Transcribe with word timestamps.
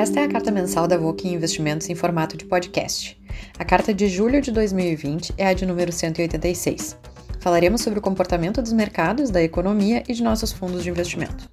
Esta 0.00 0.20
é 0.20 0.24
a 0.24 0.28
carta 0.28 0.50
mensal 0.50 0.88
da 0.88 0.96
Voking 0.96 1.34
Investimentos 1.34 1.90
em 1.90 1.94
formato 1.94 2.34
de 2.34 2.46
podcast. 2.46 3.20
A 3.58 3.66
carta 3.66 3.92
de 3.92 4.08
julho 4.08 4.40
de 4.40 4.50
2020 4.50 5.34
é 5.36 5.46
a 5.46 5.52
de 5.52 5.66
número 5.66 5.92
186. 5.92 6.96
Falaremos 7.38 7.82
sobre 7.82 7.98
o 7.98 8.02
comportamento 8.02 8.62
dos 8.62 8.72
mercados, 8.72 9.28
da 9.28 9.42
economia 9.42 10.02
e 10.08 10.14
de 10.14 10.22
nossos 10.22 10.52
fundos 10.52 10.82
de 10.82 10.88
investimento. 10.88 11.46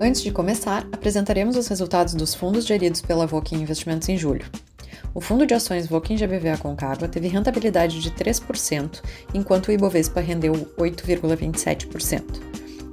Antes 0.00 0.22
de 0.22 0.30
começar, 0.30 0.86
apresentaremos 0.92 1.56
os 1.56 1.66
resultados 1.66 2.14
dos 2.14 2.36
fundos 2.36 2.64
geridos 2.64 3.00
pela 3.00 3.26
Voking 3.26 3.60
Investimentos 3.60 4.08
em 4.08 4.16
julho. 4.16 4.46
O 5.12 5.20
fundo 5.20 5.44
de 5.44 5.52
ações 5.52 5.88
Voking 5.88 6.16
GBV 6.16 6.58
Concagua 6.58 7.08
teve 7.08 7.26
rentabilidade 7.26 7.98
de 7.98 8.10
3%, 8.12 9.02
enquanto 9.34 9.66
o 9.66 9.72
Ibovespa 9.72 10.20
rendeu 10.20 10.52
8,27%. 10.78 12.51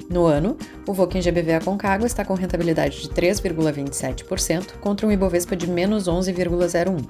No 0.09 0.25
ano, 0.25 0.57
o 0.87 0.93
Voking 0.93 1.21
GBV 1.21 1.63
Concagua 1.63 2.07
está 2.07 2.25
com 2.25 2.33
rentabilidade 2.33 3.03
de 3.03 3.09
3,27% 3.09 4.79
contra 4.79 5.05
um 5.05 5.11
Ibovespa 5.11 5.55
de 5.55 5.67
menos 5.67 6.07
11,01%. 6.07 7.05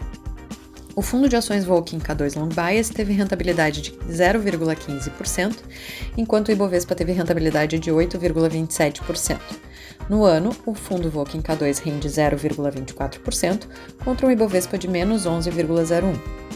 O 0.98 1.02
fundo 1.02 1.30
de 1.30 1.38
ações 1.38 1.64
Voking 1.64 2.00
K2 2.00 2.38
Long 2.38 2.50
Bias 2.50 2.90
teve 2.90 3.14
rentabilidade 3.14 3.84
de 3.84 3.92
0,15%, 3.92 5.56
enquanto 6.18 6.50
o 6.50 6.52
Ibovespa 6.52 6.94
teve 6.94 7.14
rentabilidade 7.14 7.80
de 7.80 7.90
8,27%. 7.90 9.40
No 10.10 10.26
ano, 10.26 10.54
o 10.66 10.74
fundo 10.74 11.10
Voking 11.10 11.42
K2 11.42 11.82
rende 11.82 12.10
0,24% 12.10 13.66
contra 14.04 14.28
um 14.28 14.32
Ibovespa 14.32 14.78
de 14.78 14.90
menos 14.90 15.26
11,01%. 15.26 16.49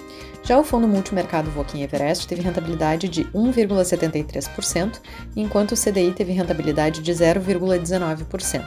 Já 0.45 0.59
o 0.59 0.63
fundo 0.63 0.85
multimercado 0.89 1.49
Voking 1.49 1.83
Everest 1.83 2.27
teve 2.27 2.41
rentabilidade 2.41 3.07
de 3.07 3.23
1,73%, 3.25 4.99
enquanto 5.38 5.71
o 5.71 5.77
CDI 5.77 6.11
teve 6.11 6.33
rentabilidade 6.33 7.02
de 7.02 7.13
0,19%. 7.13 8.66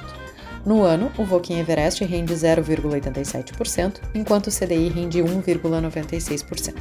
No 0.65 0.83
ano, 0.83 1.13
o 1.19 1.25
Voking 1.25 1.59
Everest 1.59 2.03
rende 2.03 2.33
0,87%, 2.33 4.01
enquanto 4.15 4.47
o 4.47 4.51
CDI 4.51 4.89
rende 4.89 5.23
1,96%. 5.23 6.75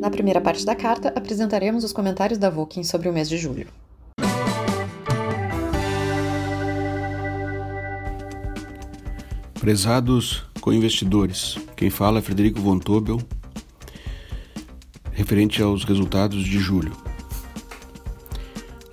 Na 0.00 0.10
primeira 0.10 0.40
parte 0.40 0.66
da 0.66 0.74
carta, 0.74 1.12
apresentaremos 1.14 1.84
os 1.84 1.92
comentários 1.92 2.38
da 2.38 2.50
Voking 2.50 2.82
sobre 2.82 3.08
o 3.08 3.12
mês 3.12 3.28
de 3.28 3.38
julho. 3.38 3.68
Prezados 9.60 10.44
co-investidores, 10.60 11.58
quem 11.76 11.90
fala 11.90 12.18
é 12.18 12.22
Frederico 12.22 12.60
Von 12.60 12.78
Tobel, 12.78 13.20
referente 15.12 15.60
aos 15.62 15.84
resultados 15.84 16.44
de 16.44 16.58
julho. 16.58 16.92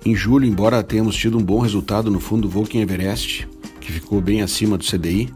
Em 0.04 0.14
julho, 0.14 0.46
embora 0.46 0.82
tenhamos 0.82 1.16
tido 1.16 1.38
um 1.38 1.42
bom 1.42 1.60
resultado 1.60 2.10
no 2.10 2.20
fundo 2.20 2.48
Volkswagen 2.48 2.82
Everest, 2.82 3.48
que 3.80 3.92
ficou 3.92 4.20
bem 4.20 4.42
acima 4.42 4.76
do 4.76 4.84
CDI, 4.84 5.32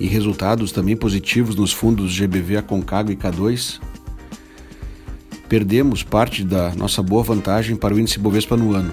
e 0.00 0.06
resultados 0.06 0.72
também 0.72 0.96
positivos 0.96 1.54
nos 1.54 1.72
fundos 1.72 2.12
GBV 2.12 2.56
Aconcagua 2.56 3.12
e 3.12 3.16
K2, 3.16 3.80
Perdemos 5.48 6.02
parte 6.02 6.42
da 6.42 6.74
nossa 6.74 7.02
boa 7.02 7.22
vantagem 7.22 7.76
para 7.76 7.94
o 7.94 8.00
índice 8.00 8.18
Bovespa 8.18 8.56
no 8.56 8.74
ano, 8.74 8.92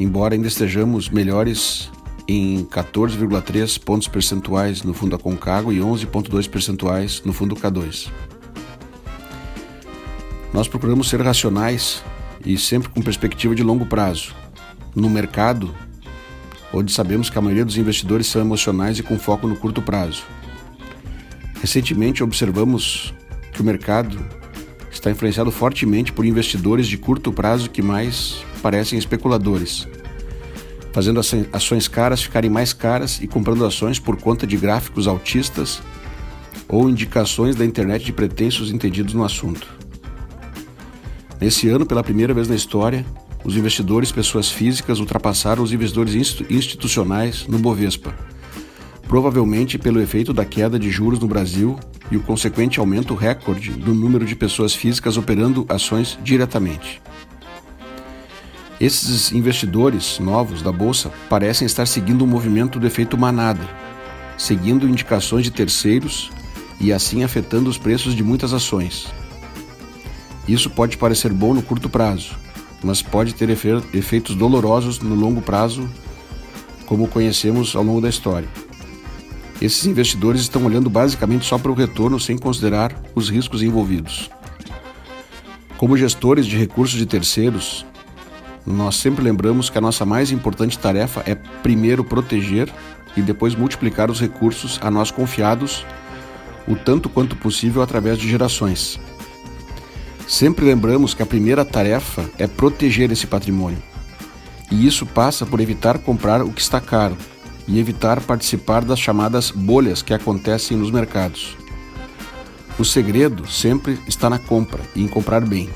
embora 0.00 0.34
ainda 0.34 0.48
estejamos 0.48 1.08
melhores 1.08 1.90
em 2.28 2.62
14,3 2.66 3.82
pontos 3.82 4.06
percentuais 4.06 4.82
no 4.82 4.92
fundo 4.92 5.16
Aconcagua 5.16 5.72
e 5.72 5.78
11,2 5.78 6.46
percentuais 6.48 7.22
no 7.24 7.32
fundo 7.32 7.56
K2. 7.56 8.10
Nós 10.52 10.68
procuramos 10.68 11.08
ser 11.08 11.22
racionais 11.22 12.04
e 12.44 12.58
sempre 12.58 12.90
com 12.90 13.00
perspectiva 13.00 13.54
de 13.54 13.62
longo 13.62 13.86
prazo. 13.86 14.34
No 14.94 15.08
mercado, 15.08 15.74
onde 16.72 16.92
sabemos 16.92 17.30
que 17.30 17.38
a 17.38 17.40
maioria 17.40 17.64
dos 17.64 17.78
investidores 17.78 18.26
são 18.26 18.42
emocionais 18.42 18.98
e 18.98 19.02
com 19.02 19.18
foco 19.18 19.48
no 19.48 19.56
curto 19.56 19.80
prazo. 19.80 20.24
Recentemente 21.60 22.22
observamos 22.22 23.14
que 23.52 23.62
o 23.62 23.64
mercado 23.64 24.18
está 24.90 25.10
influenciado 25.10 25.50
fortemente 25.50 26.12
por 26.12 26.26
investidores 26.26 26.86
de 26.86 26.98
curto 26.98 27.32
prazo 27.32 27.70
que 27.70 27.82
mais 27.82 28.44
parecem 28.62 28.98
especuladores, 28.98 29.86
fazendo 30.98 31.20
ações 31.52 31.86
caras 31.86 32.20
ficarem 32.20 32.50
mais 32.50 32.72
caras 32.72 33.20
e 33.22 33.28
comprando 33.28 33.64
ações 33.64 34.00
por 34.00 34.20
conta 34.20 34.44
de 34.44 34.56
gráficos 34.56 35.06
altistas 35.06 35.80
ou 36.66 36.90
indicações 36.90 37.54
da 37.54 37.64
internet 37.64 38.04
de 38.04 38.12
pretensos 38.12 38.72
entendidos 38.72 39.14
no 39.14 39.22
assunto. 39.22 39.64
Nesse 41.40 41.68
ano, 41.68 41.86
pela 41.86 42.02
primeira 42.02 42.34
vez 42.34 42.48
na 42.48 42.56
história, 42.56 43.06
os 43.44 43.56
investidores 43.56 44.10
pessoas 44.10 44.50
físicas 44.50 44.98
ultrapassaram 44.98 45.62
os 45.62 45.72
investidores 45.72 46.16
institucionais 46.50 47.46
no 47.46 47.60
Bovespa, 47.60 48.12
provavelmente 49.06 49.78
pelo 49.78 50.00
efeito 50.00 50.32
da 50.32 50.44
queda 50.44 50.80
de 50.80 50.90
juros 50.90 51.20
no 51.20 51.28
Brasil 51.28 51.78
e 52.10 52.16
o 52.16 52.22
consequente 52.22 52.80
aumento 52.80 53.14
recorde 53.14 53.70
do 53.70 53.94
número 53.94 54.26
de 54.26 54.34
pessoas 54.34 54.74
físicas 54.74 55.16
operando 55.16 55.64
ações 55.68 56.18
diretamente. 56.24 57.00
Esses 58.80 59.32
investidores 59.32 60.20
novos 60.20 60.62
da 60.62 60.70
bolsa 60.70 61.10
parecem 61.28 61.66
estar 61.66 61.86
seguindo 61.86 62.22
o 62.22 62.24
um 62.24 62.28
movimento 62.28 62.78
do 62.78 62.86
efeito 62.86 63.18
manada, 63.18 63.68
seguindo 64.36 64.88
indicações 64.88 65.42
de 65.42 65.50
terceiros 65.50 66.30
e 66.80 66.92
assim 66.92 67.24
afetando 67.24 67.68
os 67.68 67.76
preços 67.76 68.14
de 68.14 68.22
muitas 68.22 68.52
ações. 68.52 69.08
Isso 70.46 70.70
pode 70.70 70.96
parecer 70.96 71.32
bom 71.32 71.52
no 71.52 71.60
curto 71.60 71.88
prazo, 71.88 72.36
mas 72.82 73.02
pode 73.02 73.34
ter 73.34 73.50
efeitos 73.50 74.36
dolorosos 74.36 75.00
no 75.00 75.16
longo 75.16 75.42
prazo, 75.42 75.88
como 76.86 77.08
conhecemos 77.08 77.74
ao 77.74 77.82
longo 77.82 78.00
da 78.00 78.08
história. 78.08 78.48
Esses 79.60 79.86
investidores 79.86 80.40
estão 80.40 80.64
olhando 80.64 80.88
basicamente 80.88 81.44
só 81.44 81.58
para 81.58 81.72
o 81.72 81.74
retorno 81.74 82.20
sem 82.20 82.38
considerar 82.38 82.94
os 83.12 83.28
riscos 83.28 83.60
envolvidos. 83.60 84.30
Como 85.76 85.96
gestores 85.96 86.46
de 86.46 86.56
recursos 86.56 86.96
de 86.96 87.06
terceiros, 87.06 87.84
nós 88.72 88.96
sempre 88.96 89.24
lembramos 89.24 89.70
que 89.70 89.78
a 89.78 89.80
nossa 89.80 90.04
mais 90.04 90.30
importante 90.30 90.78
tarefa 90.78 91.22
é 91.26 91.34
primeiro 91.34 92.04
proteger 92.04 92.72
e 93.16 93.22
depois 93.22 93.54
multiplicar 93.54 94.10
os 94.10 94.20
recursos 94.20 94.78
a 94.82 94.90
nós 94.90 95.10
confiados 95.10 95.84
o 96.66 96.76
tanto 96.76 97.08
quanto 97.08 97.34
possível 97.34 97.80
através 97.80 98.18
de 98.18 98.28
gerações. 98.28 99.00
Sempre 100.26 100.66
lembramos 100.66 101.14
que 101.14 101.22
a 101.22 101.26
primeira 101.26 101.64
tarefa 101.64 102.28
é 102.38 102.46
proteger 102.46 103.10
esse 103.10 103.26
patrimônio. 103.26 103.82
E 104.70 104.86
isso 104.86 105.06
passa 105.06 105.46
por 105.46 105.60
evitar 105.60 105.98
comprar 105.98 106.42
o 106.42 106.52
que 106.52 106.60
está 106.60 106.78
caro, 106.78 107.16
e 107.68 107.78
evitar 107.78 108.20
participar 108.20 108.82
das 108.82 108.98
chamadas 108.98 109.50
bolhas 109.50 110.00
que 110.02 110.14
acontecem 110.14 110.76
nos 110.76 110.90
mercados. 110.90 111.56
O 112.78 112.84
segredo 112.84 113.46
sempre 113.46 113.98
está 114.06 114.30
na 114.30 114.38
compra 114.38 114.82
e 114.94 115.02
em 115.02 115.08
comprar 115.08 115.44
bem. 115.44 115.68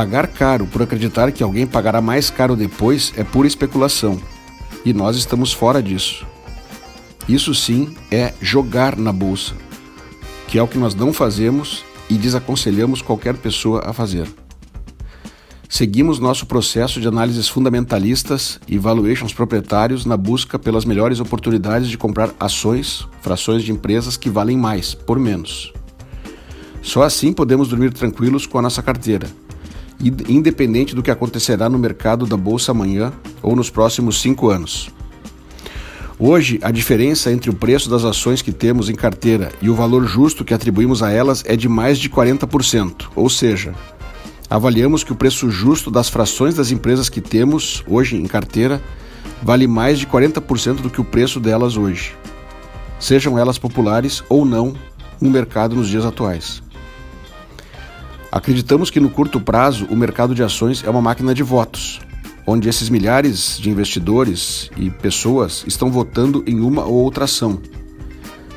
Pagar 0.00 0.28
caro 0.28 0.66
por 0.66 0.80
acreditar 0.80 1.30
que 1.30 1.42
alguém 1.42 1.66
pagará 1.66 2.00
mais 2.00 2.30
caro 2.30 2.56
depois 2.56 3.12
é 3.18 3.22
pura 3.22 3.46
especulação, 3.46 4.18
e 4.82 4.94
nós 4.94 5.14
estamos 5.14 5.52
fora 5.52 5.82
disso. 5.82 6.26
Isso 7.28 7.54
sim 7.54 7.94
é 8.10 8.32
jogar 8.40 8.96
na 8.96 9.12
bolsa, 9.12 9.52
que 10.48 10.58
é 10.58 10.62
o 10.62 10.66
que 10.66 10.78
nós 10.78 10.94
não 10.94 11.12
fazemos 11.12 11.84
e 12.08 12.14
desaconselhamos 12.14 13.02
qualquer 13.02 13.36
pessoa 13.36 13.82
a 13.84 13.92
fazer. 13.92 14.26
Seguimos 15.68 16.18
nosso 16.18 16.46
processo 16.46 16.98
de 16.98 17.06
análises 17.06 17.46
fundamentalistas 17.46 18.58
e 18.66 18.78
valuations 18.78 19.34
proprietários 19.34 20.06
na 20.06 20.16
busca 20.16 20.58
pelas 20.58 20.86
melhores 20.86 21.20
oportunidades 21.20 21.90
de 21.90 21.98
comprar 21.98 22.30
ações, 22.40 23.06
frações 23.20 23.62
de 23.62 23.70
empresas 23.70 24.16
que 24.16 24.30
valem 24.30 24.56
mais, 24.56 24.94
por 24.94 25.18
menos. 25.18 25.74
Só 26.80 27.02
assim 27.02 27.34
podemos 27.34 27.68
dormir 27.68 27.92
tranquilos 27.92 28.46
com 28.46 28.58
a 28.58 28.62
nossa 28.62 28.82
carteira, 28.82 29.28
independente 30.00 30.94
do 30.94 31.02
que 31.02 31.10
acontecerá 31.10 31.68
no 31.68 31.78
mercado 31.78 32.26
da 32.26 32.36
bolsa 32.36 32.72
amanhã 32.72 33.12
ou 33.42 33.54
nos 33.54 33.68
próximos 33.68 34.20
cinco 34.20 34.48
anos. 34.48 34.90
Hoje, 36.18 36.58
a 36.62 36.70
diferença 36.70 37.32
entre 37.32 37.48
o 37.48 37.54
preço 37.54 37.88
das 37.88 38.04
ações 38.04 38.42
que 38.42 38.52
temos 38.52 38.90
em 38.90 38.94
carteira 38.94 39.52
e 39.62 39.70
o 39.70 39.74
valor 39.74 40.06
justo 40.06 40.44
que 40.44 40.52
atribuímos 40.52 41.02
a 41.02 41.10
elas 41.10 41.42
é 41.46 41.56
de 41.56 41.66
mais 41.66 41.98
de 41.98 42.10
40%, 42.10 43.08
ou 43.16 43.30
seja, 43.30 43.74
avaliamos 44.48 45.02
que 45.02 45.12
o 45.12 45.16
preço 45.16 45.50
justo 45.50 45.90
das 45.90 46.10
frações 46.10 46.54
das 46.54 46.70
empresas 46.70 47.08
que 47.08 47.22
temos 47.22 47.82
hoje 47.86 48.16
em 48.16 48.26
carteira 48.26 48.82
vale 49.42 49.66
mais 49.66 49.98
de 49.98 50.06
40% 50.06 50.82
do 50.82 50.90
que 50.90 51.00
o 51.00 51.04
preço 51.04 51.40
delas 51.40 51.78
hoje, 51.78 52.14
sejam 52.98 53.38
elas 53.38 53.58
populares 53.58 54.22
ou 54.28 54.44
não 54.44 54.74
no 55.18 55.30
mercado 55.30 55.74
nos 55.74 55.88
dias 55.88 56.04
atuais. 56.04 56.62
Acreditamos 58.32 58.90
que 58.90 59.00
no 59.00 59.10
curto 59.10 59.40
prazo 59.40 59.86
o 59.86 59.96
mercado 59.96 60.34
de 60.34 60.42
ações 60.42 60.84
é 60.84 60.90
uma 60.90 61.02
máquina 61.02 61.34
de 61.34 61.42
votos, 61.42 62.00
onde 62.46 62.68
esses 62.68 62.88
milhares 62.88 63.58
de 63.58 63.68
investidores 63.68 64.70
e 64.76 64.88
pessoas 64.88 65.64
estão 65.66 65.90
votando 65.90 66.44
em 66.46 66.60
uma 66.60 66.84
ou 66.84 66.94
outra 66.94 67.24
ação, 67.24 67.60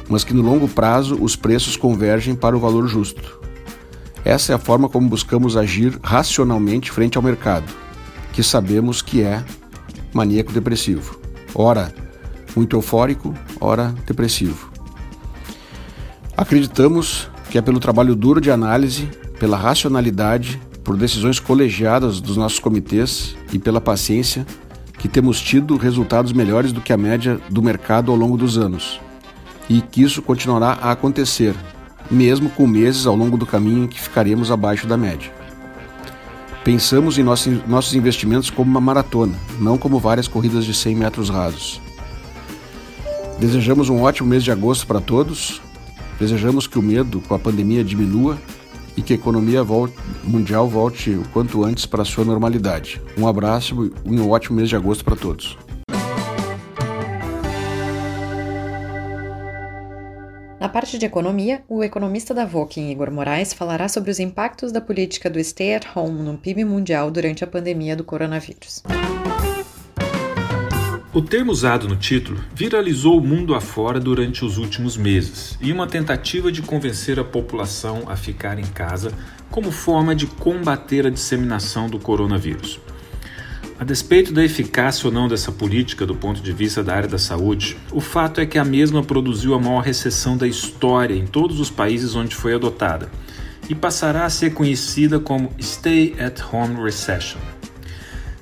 mas 0.07 0.23
que 0.23 0.33
no 0.33 0.43
longo 0.43 0.67
prazo 0.67 1.17
os 1.19 1.35
preços 1.35 1.75
convergem 1.75 2.35
para 2.35 2.55
o 2.55 2.59
valor 2.59 2.87
justo. 2.87 3.41
Essa 4.23 4.51
é 4.51 4.55
a 4.55 4.59
forma 4.59 4.87
como 4.87 5.09
buscamos 5.09 5.57
agir 5.57 5.99
racionalmente 6.03 6.91
frente 6.91 7.17
ao 7.17 7.23
mercado, 7.23 7.65
que 8.31 8.43
sabemos 8.43 9.01
que 9.01 9.21
é 9.21 9.43
maníaco 10.13 10.51
depressivo. 10.51 11.19
Ora, 11.55 11.93
muito 12.55 12.75
eufórico, 12.75 13.33
ora, 13.59 13.93
depressivo. 14.05 14.71
Acreditamos 16.37 17.27
que 17.49 17.57
é 17.57 17.61
pelo 17.61 17.79
trabalho 17.79 18.15
duro 18.15 18.39
de 18.39 18.49
análise, 18.49 19.09
pela 19.43 19.57
racionalidade, 19.57 20.57
por 20.85 20.95
decisões 20.95 21.37
colegiadas 21.37 22.21
dos 22.21 22.37
nossos 22.37 22.59
comitês 22.59 23.35
e 23.51 23.59
pela 23.59 23.81
paciência 23.81 24.47
que 24.97 25.09
temos 25.09 25.41
tido 25.41 25.75
resultados 25.75 26.31
melhores 26.31 26.71
do 26.71 26.79
que 26.79 26.93
a 26.93 26.97
média 26.97 27.37
do 27.49 27.61
mercado 27.61 28.09
ao 28.09 28.17
longo 28.17 28.37
dos 28.37 28.57
anos. 28.57 29.01
E 29.69 29.81
que 29.81 30.01
isso 30.01 30.21
continuará 30.21 30.79
a 30.81 30.93
acontecer, 30.93 31.53
mesmo 32.09 32.49
com 32.51 32.65
meses 32.65 33.05
ao 33.05 33.17
longo 33.17 33.35
do 33.35 33.45
caminho 33.45 33.83
em 33.83 33.87
que 33.87 33.99
ficaremos 33.99 34.49
abaixo 34.49 34.87
da 34.87 34.95
média. 34.95 35.29
Pensamos 36.63 37.17
em 37.17 37.23
nossos 37.23 37.93
investimentos 37.93 38.49
como 38.49 38.71
uma 38.71 38.79
maratona, 38.79 39.35
não 39.59 39.77
como 39.77 39.99
várias 39.99 40.25
corridas 40.25 40.63
de 40.63 40.73
100 40.73 40.95
metros 40.95 41.29
rasos. 41.29 41.81
Desejamos 43.41 43.89
um 43.89 44.03
ótimo 44.03 44.29
mês 44.29 44.41
de 44.41 44.51
agosto 44.51 44.87
para 44.87 45.01
todos. 45.01 45.61
Desejamos 46.17 46.65
que 46.65 46.79
o 46.79 46.81
medo 46.81 47.19
com 47.27 47.35
a 47.35 47.39
pandemia 47.39 47.83
diminua 47.83 48.37
e 48.95 49.01
que 49.01 49.13
a 49.13 49.15
economia 49.15 49.63
volte, 49.63 49.95
mundial 50.23 50.67
volte 50.67 51.11
o 51.11 51.27
quanto 51.29 51.63
antes 51.63 51.85
para 51.85 52.01
a 52.01 52.05
sua 52.05 52.23
normalidade. 52.23 53.01
Um 53.17 53.27
abraço 53.27 53.91
e 54.05 54.19
um 54.19 54.29
ótimo 54.29 54.57
mês 54.57 54.69
de 54.69 54.75
agosto 54.75 55.03
para 55.03 55.15
todos. 55.15 55.57
Na 60.59 60.69
parte 60.69 60.97
de 60.97 61.05
economia, 61.05 61.61
o 61.67 61.83
economista 61.83 62.33
da 62.33 62.45
Voking, 62.45 62.89
Igor 62.89 63.11
Moraes, 63.11 63.53
falará 63.53 63.89
sobre 63.89 64.09
os 64.09 64.17
impactos 64.17 64.71
da 64.71 64.79
política 64.79 65.29
do 65.29 65.37
stay 65.37 65.75
at 65.75 65.85
home 65.93 66.21
no 66.21 66.37
PIB 66.37 66.63
mundial 66.63 67.11
durante 67.11 67.43
a 67.43 67.47
pandemia 67.47 67.97
do 67.97 68.03
coronavírus. 68.05 68.81
O 71.15 71.21
termo 71.21 71.51
usado 71.51 71.87
no 71.87 71.95
título 71.95 72.43
viralizou 72.55 73.19
o 73.19 73.21
mundo 73.21 73.53
afora 73.53 73.99
durante 73.99 74.43
os 74.43 74.57
últimos 74.57 74.97
meses 74.97 75.55
e 75.61 75.71
uma 75.71 75.85
tentativa 75.85 76.51
de 76.51 76.63
convencer 76.63 77.19
a 77.19 77.23
população 77.23 78.05
a 78.07 78.15
ficar 78.15 78.57
em 78.57 78.65
casa 78.65 79.13
como 79.51 79.69
forma 79.69 80.15
de 80.15 80.25
combater 80.25 81.05
a 81.05 81.11
disseminação 81.11 81.87
do 81.87 81.99
coronavírus. 81.99 82.79
A 83.79 83.83
despeito 83.83 84.33
da 84.33 84.43
eficácia 84.43 85.05
ou 85.05 85.13
não 85.13 85.27
dessa 85.27 85.51
política 85.51 86.03
do 86.03 86.15
ponto 86.15 86.41
de 86.41 86.51
vista 86.51 86.83
da 86.83 86.95
área 86.95 87.09
da 87.09 87.19
saúde, 87.19 87.77
o 87.91 88.01
fato 88.01 88.41
é 88.41 88.45
que 88.47 88.57
a 88.57 88.65
mesma 88.65 89.03
produziu 89.03 89.53
a 89.53 89.59
maior 89.59 89.83
recessão 89.83 90.35
da 90.35 90.47
história 90.47 91.13
em 91.13 91.27
todos 91.27 91.59
os 91.59 91.69
países 91.69 92.15
onde 92.15 92.35
foi 92.35 92.55
adotada 92.55 93.07
e 93.69 93.75
passará 93.75 94.25
a 94.25 94.31
ser 94.31 94.55
conhecida 94.55 95.19
como 95.19 95.51
Stay 95.61 96.15
at 96.19 96.41
Home 96.51 96.81
Recession. 96.81 97.39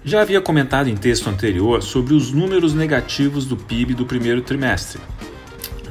Já 0.03 0.21
havia 0.21 0.41
comentado 0.41 0.87
em 0.87 0.95
texto 0.95 1.29
anterior 1.29 1.83
sobre 1.83 2.15
os 2.15 2.31
números 2.31 2.73
negativos 2.73 3.45
do 3.45 3.55
PIB 3.55 3.93
do 3.93 4.03
primeiro 4.03 4.41
trimestre, 4.41 4.99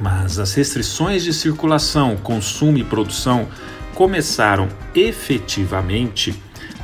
mas 0.00 0.40
as 0.40 0.52
restrições 0.52 1.22
de 1.22 1.32
circulação, 1.32 2.16
consumo 2.16 2.76
e 2.76 2.82
produção 2.82 3.46
começaram 3.94 4.68
efetivamente 4.96 6.34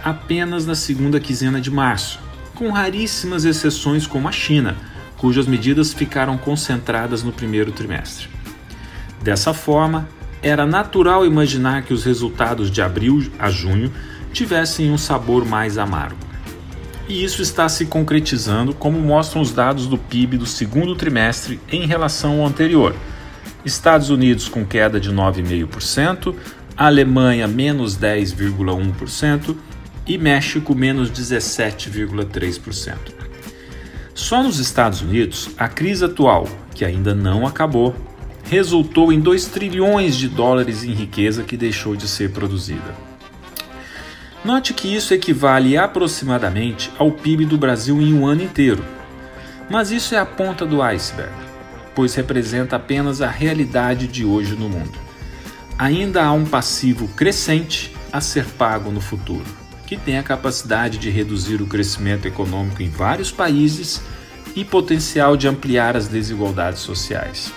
apenas 0.04 0.66
na 0.66 0.76
segunda 0.76 1.18
quinzena 1.18 1.60
de 1.60 1.68
março, 1.68 2.20
com 2.54 2.70
raríssimas 2.70 3.44
exceções 3.44 4.06
como 4.06 4.28
a 4.28 4.32
China, 4.32 4.76
cujas 5.16 5.48
medidas 5.48 5.92
ficaram 5.92 6.38
concentradas 6.38 7.24
no 7.24 7.32
primeiro 7.32 7.72
trimestre. 7.72 8.28
Dessa 9.20 9.52
forma, 9.52 10.08
era 10.40 10.64
natural 10.64 11.26
imaginar 11.26 11.82
que 11.82 11.92
os 11.92 12.04
resultados 12.04 12.70
de 12.70 12.80
abril 12.80 13.32
a 13.36 13.50
junho 13.50 13.92
tivessem 14.32 14.92
um 14.92 14.98
sabor 14.98 15.44
mais 15.44 15.76
amargo. 15.76 16.25
E 17.08 17.22
isso 17.22 17.40
está 17.40 17.68
se 17.68 17.86
concretizando, 17.86 18.74
como 18.74 18.98
mostram 18.98 19.40
os 19.40 19.52
dados 19.52 19.86
do 19.86 19.96
PIB 19.96 20.38
do 20.38 20.46
segundo 20.46 20.96
trimestre 20.96 21.60
em 21.70 21.86
relação 21.86 22.40
ao 22.40 22.46
anterior. 22.46 22.94
Estados 23.64 24.10
Unidos 24.10 24.48
com 24.48 24.64
queda 24.64 24.98
de 24.98 25.12
9,5%, 25.12 26.34
Alemanha 26.76 27.46
menos 27.48 27.96
10,1% 27.96 29.56
e 30.06 30.18
México 30.18 30.74
menos 30.74 31.10
17,3%. 31.10 32.96
Só 34.14 34.42
nos 34.42 34.58
Estados 34.58 35.00
Unidos, 35.00 35.50
a 35.56 35.68
crise 35.68 36.04
atual, 36.04 36.48
que 36.74 36.84
ainda 36.84 37.14
não 37.14 37.46
acabou, 37.46 37.94
resultou 38.44 39.12
em 39.12 39.20
2 39.20 39.46
trilhões 39.46 40.16
de 40.16 40.28
dólares 40.28 40.84
em 40.84 40.92
riqueza 40.92 41.42
que 41.42 41.56
deixou 41.56 41.96
de 41.96 42.08
ser 42.08 42.30
produzida. 42.30 43.05
Note 44.46 44.74
que 44.74 44.94
isso 44.94 45.12
equivale 45.12 45.76
aproximadamente 45.76 46.88
ao 46.96 47.10
PIB 47.10 47.44
do 47.44 47.58
Brasil 47.58 48.00
em 48.00 48.14
um 48.14 48.24
ano 48.24 48.44
inteiro. 48.44 48.80
Mas 49.68 49.90
isso 49.90 50.14
é 50.14 50.18
a 50.18 50.24
ponta 50.24 50.64
do 50.64 50.80
iceberg, 50.80 51.34
pois 51.96 52.14
representa 52.14 52.76
apenas 52.76 53.20
a 53.20 53.28
realidade 53.28 54.06
de 54.06 54.24
hoje 54.24 54.54
no 54.54 54.68
mundo. 54.68 54.96
Ainda 55.76 56.22
há 56.22 56.32
um 56.32 56.44
passivo 56.44 57.08
crescente 57.08 57.92
a 58.12 58.20
ser 58.20 58.44
pago 58.44 58.92
no 58.92 59.00
futuro, 59.00 59.44
que 59.84 59.96
tem 59.96 60.16
a 60.16 60.22
capacidade 60.22 60.96
de 60.96 61.10
reduzir 61.10 61.60
o 61.60 61.66
crescimento 61.66 62.28
econômico 62.28 62.84
em 62.84 62.88
vários 62.88 63.32
países 63.32 64.00
e 64.54 64.64
potencial 64.64 65.36
de 65.36 65.48
ampliar 65.48 65.96
as 65.96 66.06
desigualdades 66.06 66.82
sociais. 66.82 67.52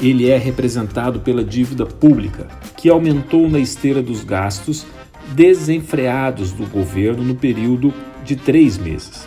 Ele 0.00 0.30
é 0.30 0.38
representado 0.38 1.20
pela 1.20 1.44
dívida 1.44 1.84
pública, 1.84 2.48
que 2.74 2.88
aumentou 2.88 3.50
na 3.50 3.58
esteira 3.58 4.00
dos 4.00 4.24
gastos 4.24 4.86
desenfreados 5.34 6.52
do 6.52 6.66
governo 6.66 7.22
no 7.22 7.34
período 7.34 7.92
de 8.24 8.36
três 8.36 8.78
meses. 8.78 9.26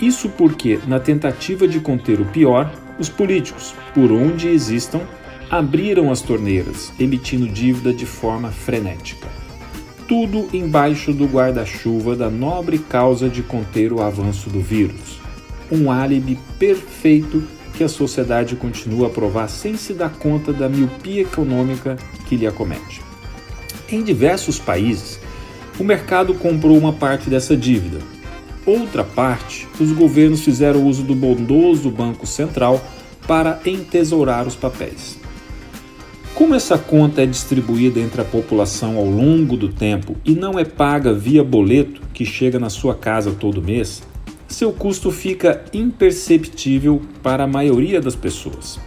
Isso 0.00 0.28
porque, 0.30 0.78
na 0.86 0.98
tentativa 0.98 1.68
de 1.68 1.78
conter 1.80 2.20
o 2.20 2.24
pior, 2.24 2.72
os 2.98 3.08
políticos, 3.08 3.74
por 3.94 4.10
onde 4.10 4.48
existam, 4.48 5.00
abriram 5.50 6.10
as 6.10 6.22
torneiras, 6.22 6.92
emitindo 6.98 7.48
dívida 7.48 7.92
de 7.92 8.06
forma 8.06 8.50
frenética. 8.50 9.28
Tudo 10.06 10.48
embaixo 10.52 11.12
do 11.12 11.26
guarda-chuva 11.26 12.16
da 12.16 12.30
nobre 12.30 12.78
causa 12.78 13.28
de 13.28 13.42
conter 13.42 13.92
o 13.92 14.00
avanço 14.00 14.48
do 14.48 14.60
vírus. 14.60 15.20
Um 15.70 15.90
álibi 15.90 16.38
perfeito 16.58 17.42
que 17.74 17.84
a 17.84 17.88
sociedade 17.88 18.56
continua 18.56 19.06
a 19.06 19.10
provar 19.10 19.48
sem 19.48 19.76
se 19.76 19.94
dar 19.94 20.10
conta 20.10 20.52
da 20.52 20.68
miopia 20.68 21.22
econômica 21.22 21.96
que 22.26 22.36
lhe 22.36 22.46
acomete. 22.46 23.00
Em 23.88 24.02
diversos 24.02 24.58
países, 24.58 25.20
o 25.80 25.84
mercado 25.84 26.34
comprou 26.34 26.76
uma 26.76 26.92
parte 26.92 27.30
dessa 27.30 27.56
dívida. 27.56 28.00
Outra 28.66 29.02
parte, 29.02 29.66
os 29.80 29.90
governos 29.92 30.42
fizeram 30.42 30.86
uso 30.86 31.02
do 31.02 31.14
bondoso 31.14 31.90
Banco 31.90 32.26
Central 32.26 32.84
para 33.26 33.58
entesourar 33.64 34.46
os 34.46 34.54
papéis. 34.54 35.18
Como 36.34 36.54
essa 36.54 36.76
conta 36.76 37.22
é 37.22 37.26
distribuída 37.26 37.98
entre 37.98 38.20
a 38.20 38.24
população 38.24 38.98
ao 38.98 39.06
longo 39.06 39.56
do 39.56 39.70
tempo 39.70 40.16
e 40.22 40.32
não 40.32 40.58
é 40.58 40.64
paga 40.66 41.14
via 41.14 41.42
boleto 41.42 42.02
que 42.12 42.26
chega 42.26 42.58
na 42.58 42.68
sua 42.68 42.94
casa 42.94 43.30
todo 43.30 43.62
mês, 43.62 44.02
seu 44.48 44.72
custo 44.74 45.10
fica 45.10 45.64
imperceptível 45.72 47.00
para 47.22 47.44
a 47.44 47.48
maioria 47.48 48.02
das 48.02 48.14
pessoas. 48.14 48.78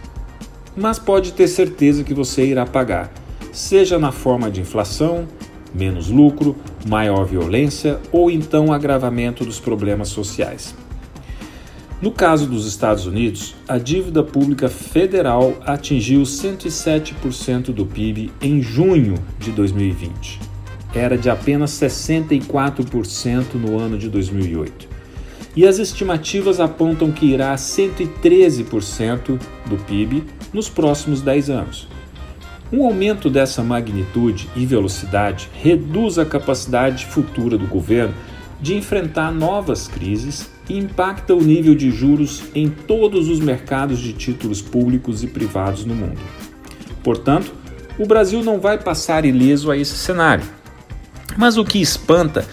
Mas 0.76 1.00
pode 1.00 1.32
ter 1.32 1.48
certeza 1.48 2.04
que 2.04 2.14
você 2.14 2.46
irá 2.46 2.64
pagar, 2.64 3.12
seja 3.52 3.98
na 3.98 4.12
forma 4.12 4.48
de 4.48 4.60
inflação, 4.60 5.26
menos 5.74 6.08
lucro, 6.08 6.56
maior 6.86 7.24
violência 7.24 7.98
ou 8.12 8.30
então 8.30 8.72
agravamento 8.72 9.44
dos 9.44 9.58
problemas 9.58 10.08
sociais. 10.08 10.74
No 12.00 12.10
caso 12.12 12.46
dos 12.46 12.66
Estados 12.66 13.06
Unidos, 13.06 13.54
a 13.66 13.78
dívida 13.78 14.22
pública 14.22 14.68
federal 14.68 15.54
atingiu 15.64 16.22
107% 16.22 17.72
do 17.72 17.86
PIB 17.86 18.30
em 18.42 18.60
junho 18.60 19.14
de 19.38 19.50
2020. 19.50 20.38
Era 20.94 21.16
de 21.16 21.30
apenas 21.30 21.70
64% 21.70 23.54
no 23.54 23.78
ano 23.78 23.96
de 23.96 24.10
2008. 24.10 24.88
E 25.56 25.66
as 25.66 25.78
estimativas 25.78 26.60
apontam 26.60 27.10
que 27.10 27.26
irá 27.26 27.52
a 27.52 27.56
113% 27.56 29.38
do 29.66 29.76
PIB 29.86 30.24
nos 30.52 30.68
próximos 30.68 31.22
10 31.22 31.48
anos. 31.48 31.88
Um 32.76 32.84
aumento 32.86 33.30
dessa 33.30 33.62
magnitude 33.62 34.50
e 34.56 34.66
velocidade 34.66 35.48
reduz 35.62 36.18
a 36.18 36.24
capacidade 36.24 37.06
futura 37.06 37.56
do 37.56 37.68
governo 37.68 38.12
de 38.60 38.74
enfrentar 38.74 39.30
novas 39.30 39.86
crises 39.86 40.50
e 40.68 40.76
impacta 40.76 41.36
o 41.36 41.40
nível 41.40 41.76
de 41.76 41.92
juros 41.92 42.42
em 42.52 42.68
todos 42.68 43.28
os 43.28 43.38
mercados 43.38 44.00
de 44.00 44.12
títulos 44.12 44.60
públicos 44.60 45.22
e 45.22 45.28
privados 45.28 45.84
no 45.84 45.94
mundo. 45.94 46.18
Portanto, 47.04 47.54
o 47.96 48.06
Brasil 48.06 48.42
não 48.42 48.58
vai 48.58 48.76
passar 48.76 49.24
ileso 49.24 49.70
a 49.70 49.76
esse 49.76 49.94
cenário. 49.94 50.44
Mas 51.36 51.56
o 51.56 51.64
que 51.64 51.80
espanta 51.80 52.44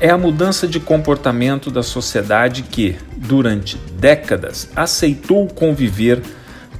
é 0.00 0.08
a 0.08 0.16
mudança 0.16 0.66
de 0.66 0.80
comportamento 0.80 1.70
da 1.70 1.82
sociedade 1.82 2.62
que, 2.62 2.96
durante 3.14 3.76
décadas, 3.98 4.70
aceitou 4.74 5.46
conviver 5.48 6.22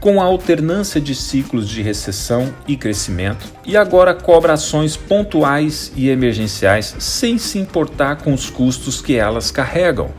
com 0.00 0.20
a 0.20 0.24
alternância 0.24 1.00
de 1.00 1.14
ciclos 1.14 1.68
de 1.68 1.82
recessão 1.82 2.54
e 2.66 2.76
crescimento, 2.76 3.46
e 3.64 3.76
agora 3.76 4.14
cobra 4.14 4.52
ações 4.52 4.96
pontuais 4.96 5.92
e 5.96 6.08
emergenciais 6.08 6.94
sem 6.98 7.38
se 7.38 7.58
importar 7.58 8.16
com 8.16 8.32
os 8.32 8.50
custos 8.50 9.00
que 9.00 9.16
elas 9.16 9.50
carregam. 9.50 10.10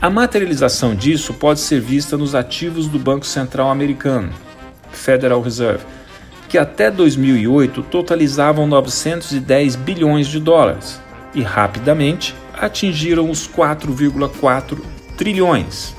A 0.00 0.10
materialização 0.10 0.94
disso 0.94 1.34
pode 1.34 1.60
ser 1.60 1.80
vista 1.80 2.16
nos 2.16 2.34
ativos 2.34 2.86
do 2.86 2.98
Banco 2.98 3.26
Central 3.26 3.70
Americano, 3.70 4.30
Federal 4.92 5.40
Reserve, 5.40 5.84
que 6.48 6.58
até 6.58 6.90
2008 6.90 7.82
totalizavam 7.84 8.66
910 8.66 9.74
bilhões 9.76 10.28
de 10.28 10.38
dólares 10.38 11.00
e 11.34 11.42
rapidamente 11.42 12.34
atingiram 12.52 13.30
os 13.30 13.48
4,4 13.48 14.78
trilhões. 15.16 15.95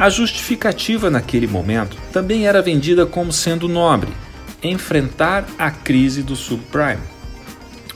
A 0.00 0.08
justificativa 0.08 1.10
naquele 1.10 1.46
momento 1.46 1.94
também 2.10 2.46
era 2.46 2.62
vendida 2.62 3.04
como 3.04 3.30
sendo 3.30 3.68
nobre 3.68 4.10
enfrentar 4.62 5.44
a 5.58 5.70
crise 5.70 6.22
do 6.22 6.34
subprime. 6.34 7.02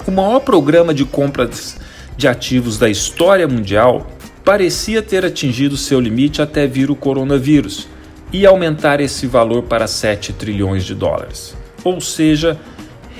O 0.07 0.11
maior 0.11 0.41
programa 0.41 0.93
de 0.93 1.07
compras 1.07 1.79
de 2.15 2.29
ativos 2.29 2.77
da 2.77 2.91
história 2.91 3.49
mundial 3.49 4.07
parecia 4.45 5.01
ter 5.01 5.25
atingido 5.25 5.79
seu 5.79 5.99
limite 5.99 6.43
até 6.43 6.67
vir 6.67 6.91
o 6.91 6.95
coronavírus 6.95 7.89
e 8.31 8.45
aumentar 8.45 9.01
esse 9.01 9.27
valor 9.27 9.63
para 9.63 9.87
7 9.87 10.35
trilhões 10.35 10.85
de 10.85 10.95
dólares. 10.95 11.57
Ou 11.83 12.03
seja, 12.03 12.61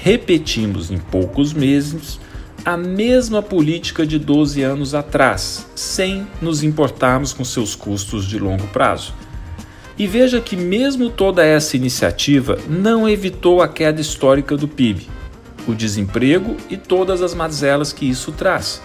repetimos 0.03 0.91
em 0.91 0.99
poucos 0.99 1.55
meses 1.55 2.21
a 2.65 2.79
mesma 2.79 3.43
política 3.43 4.07
de 4.07 4.19
12 4.19 4.63
anos 4.63 4.95
atrás, 4.95 5.67
sem 5.75 6.27
nos 6.41 6.63
importarmos 6.63 7.33
com 7.33 7.45
seus 7.45 7.75
custos 7.75 8.27
de 8.27 8.39
longo 8.39 8.67
prazo. 8.69 9.13
E 9.99 10.07
veja 10.07 10.41
que, 10.41 10.57
mesmo 10.57 11.11
toda 11.11 11.45
essa 11.45 11.77
iniciativa, 11.77 12.59
não 12.67 13.09
evitou 13.09 13.61
a 13.61 13.69
queda 13.69 14.01
histórica 14.01 14.57
do 14.57 14.67
PIB, 14.67 15.07
o 15.69 15.75
desemprego 15.75 16.57
e 16.71 16.77
todas 16.77 17.21
as 17.21 17.35
mazelas 17.35 17.93
que 17.93 18.09
isso 18.09 18.33
traz. 18.33 18.81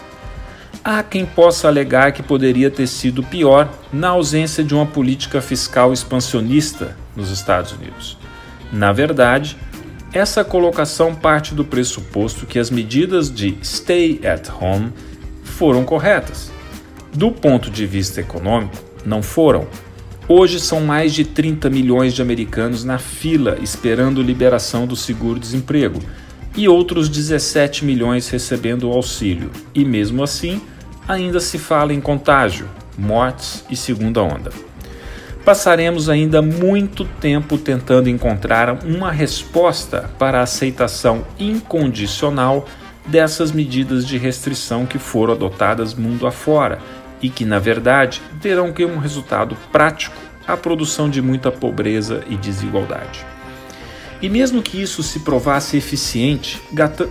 Há 0.84 1.02
quem 1.02 1.26
possa 1.26 1.68
alegar 1.68 2.12
que 2.12 2.22
poderia 2.22 2.70
ter 2.70 2.88
sido 2.88 3.24
pior 3.24 3.70
na 3.92 4.10
ausência 4.10 4.64
de 4.64 4.76
uma 4.76 4.86
política 4.86 5.42
fiscal 5.42 5.94
expansionista 5.94 6.98
nos 7.16 7.32
Estados 7.32 7.72
Unidos. 7.72 8.18
Na 8.72 8.92
verdade, 8.92 9.58
essa 10.14 10.44
colocação 10.44 11.14
parte 11.14 11.54
do 11.54 11.64
pressuposto 11.64 12.48
que 12.48 12.58
as 12.58 12.72
medidas 12.72 13.32
de 13.32 13.58
stay 13.64 14.20
at 14.26 14.50
home 14.50 14.92
foram 15.44 15.86
corretas. 15.86 16.52
Do 17.14 17.32
ponto 17.32 17.70
de 17.70 17.86
vista 17.86 18.20
econômico, 18.20 18.76
não 19.06 19.22
foram. 19.22 19.68
Hoje 20.28 20.60
são 20.60 20.82
mais 20.82 21.14
de 21.14 21.26
30 21.26 21.70
milhões 21.70 22.14
de 22.14 22.22
americanos 22.22 22.84
na 22.84 22.98
fila 22.98 23.58
esperando 23.62 24.22
liberação 24.22 24.86
do 24.86 24.96
seguro-desemprego 24.96 26.00
e 26.56 26.68
outros 26.68 27.08
17 27.08 27.86
milhões 27.86 28.30
recebendo 28.30 28.90
o 28.90 28.92
auxílio, 28.92 29.52
e 29.74 29.86
mesmo 29.86 30.24
assim, 30.24 30.62
ainda 31.08 31.40
se 31.40 31.58
fala 31.58 31.94
em 31.94 32.02
contágio, 32.02 32.68
mortes 32.98 33.64
e 33.70 33.76
segunda 33.76 34.22
onda 34.22 34.69
passaremos 35.50 36.10
ainda 36.10 36.44
muito 36.44 37.04
tempo 37.04 37.58
tentando 37.58 38.08
encontrar 38.08 38.86
uma 38.86 39.12
resposta 39.12 40.08
para 40.20 40.42
a 40.42 40.44
aceitação 40.44 41.26
incondicional 41.40 42.68
dessas 43.08 43.52
medidas 43.52 44.06
de 44.06 44.16
restrição 44.16 44.86
que 44.86 45.00
foram 45.00 45.34
adotadas 45.34 45.96
mundo 45.96 46.28
afora 46.28 46.78
e 47.20 47.32
que, 47.32 47.46
na 47.46 47.58
verdade, 47.58 48.22
terão 48.40 48.72
como 48.72 49.00
resultado 49.00 49.58
prático 49.72 50.16
a 50.48 50.56
produção 50.56 51.10
de 51.10 51.20
muita 51.20 51.52
pobreza 51.52 52.24
e 52.30 52.38
desigualdade. 52.38 53.26
E 54.22 54.30
mesmo 54.30 54.62
que 54.62 54.80
isso 54.80 55.02
se 55.02 55.22
provasse 55.22 55.76
eficiente, 55.76 56.62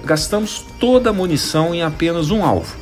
gastamos 0.05 0.65
toda 0.79 1.11
a 1.11 1.13
munição 1.13 1.75
em 1.75 1.83
apenas 1.83 2.31
um 2.31 2.45
alvo. 2.45 2.77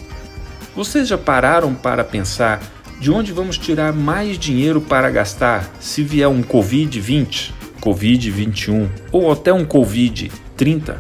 Vocês 0.74 1.08
já 1.08 1.16
pararam 1.16 1.74
para 1.74 2.04
pensar 2.04 2.60
de 3.00 3.10
onde 3.10 3.32
vamos 3.32 3.58
tirar 3.58 3.92
mais 3.92 4.38
dinheiro 4.38 4.80
para 4.80 5.10
gastar 5.10 5.70
se 5.80 6.02
vier 6.02 6.28
um 6.28 6.42
Covid-20, 6.42 7.52
Covid-21 7.80 8.88
ou 9.12 9.30
até 9.30 9.52
um 9.52 9.64
Covid-30? 9.64 10.96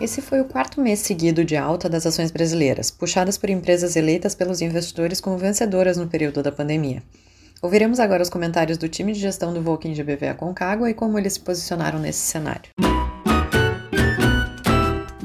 Esse 0.00 0.20
foi 0.20 0.40
o 0.42 0.44
quarto 0.44 0.82
mês 0.82 0.98
seguido 0.98 1.44
de 1.44 1.56
alta 1.56 1.88
das 1.88 2.06
ações 2.06 2.30
brasileiras, 2.30 2.90
puxadas 2.90 3.38
por 3.38 3.48
empresas 3.48 3.96
eleitas 3.96 4.34
pelos 4.34 4.60
investidores 4.60 5.18
como 5.18 5.38
vencedoras 5.38 5.96
no 5.96 6.06
período 6.06 6.42
da 6.42 6.52
pandemia. 6.52 7.02
Ouviremos 7.62 7.98
agora 7.98 8.22
os 8.22 8.28
comentários 8.28 8.76
do 8.76 8.86
time 8.86 9.14
de 9.14 9.20
gestão 9.20 9.54
do 9.54 9.62
Volkin 9.62 9.94
GBV 9.94 10.28
Aconcagua 10.28 10.90
e 10.90 10.94
como 10.94 11.18
eles 11.18 11.32
se 11.32 11.40
posicionaram 11.40 11.98
nesse 11.98 12.18
cenário. 12.18 12.70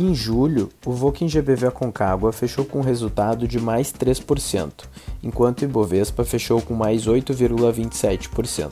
Em 0.01 0.15
julho, 0.15 0.70
o 0.86 0.94
Voking 0.94 1.27
GBV 1.27 1.68
Aconcagua 1.68 2.32
fechou 2.32 2.63
com 2.63 2.79
um 2.79 2.82
resultado 2.82 3.46
de 3.46 3.60
mais 3.60 3.91
3%, 3.91 4.86
enquanto 5.22 5.60
o 5.60 5.65
Ibovespa 5.65 6.24
fechou 6.24 6.62
com 6.62 6.74
mais 6.74 7.06
8,27%. 7.06 8.72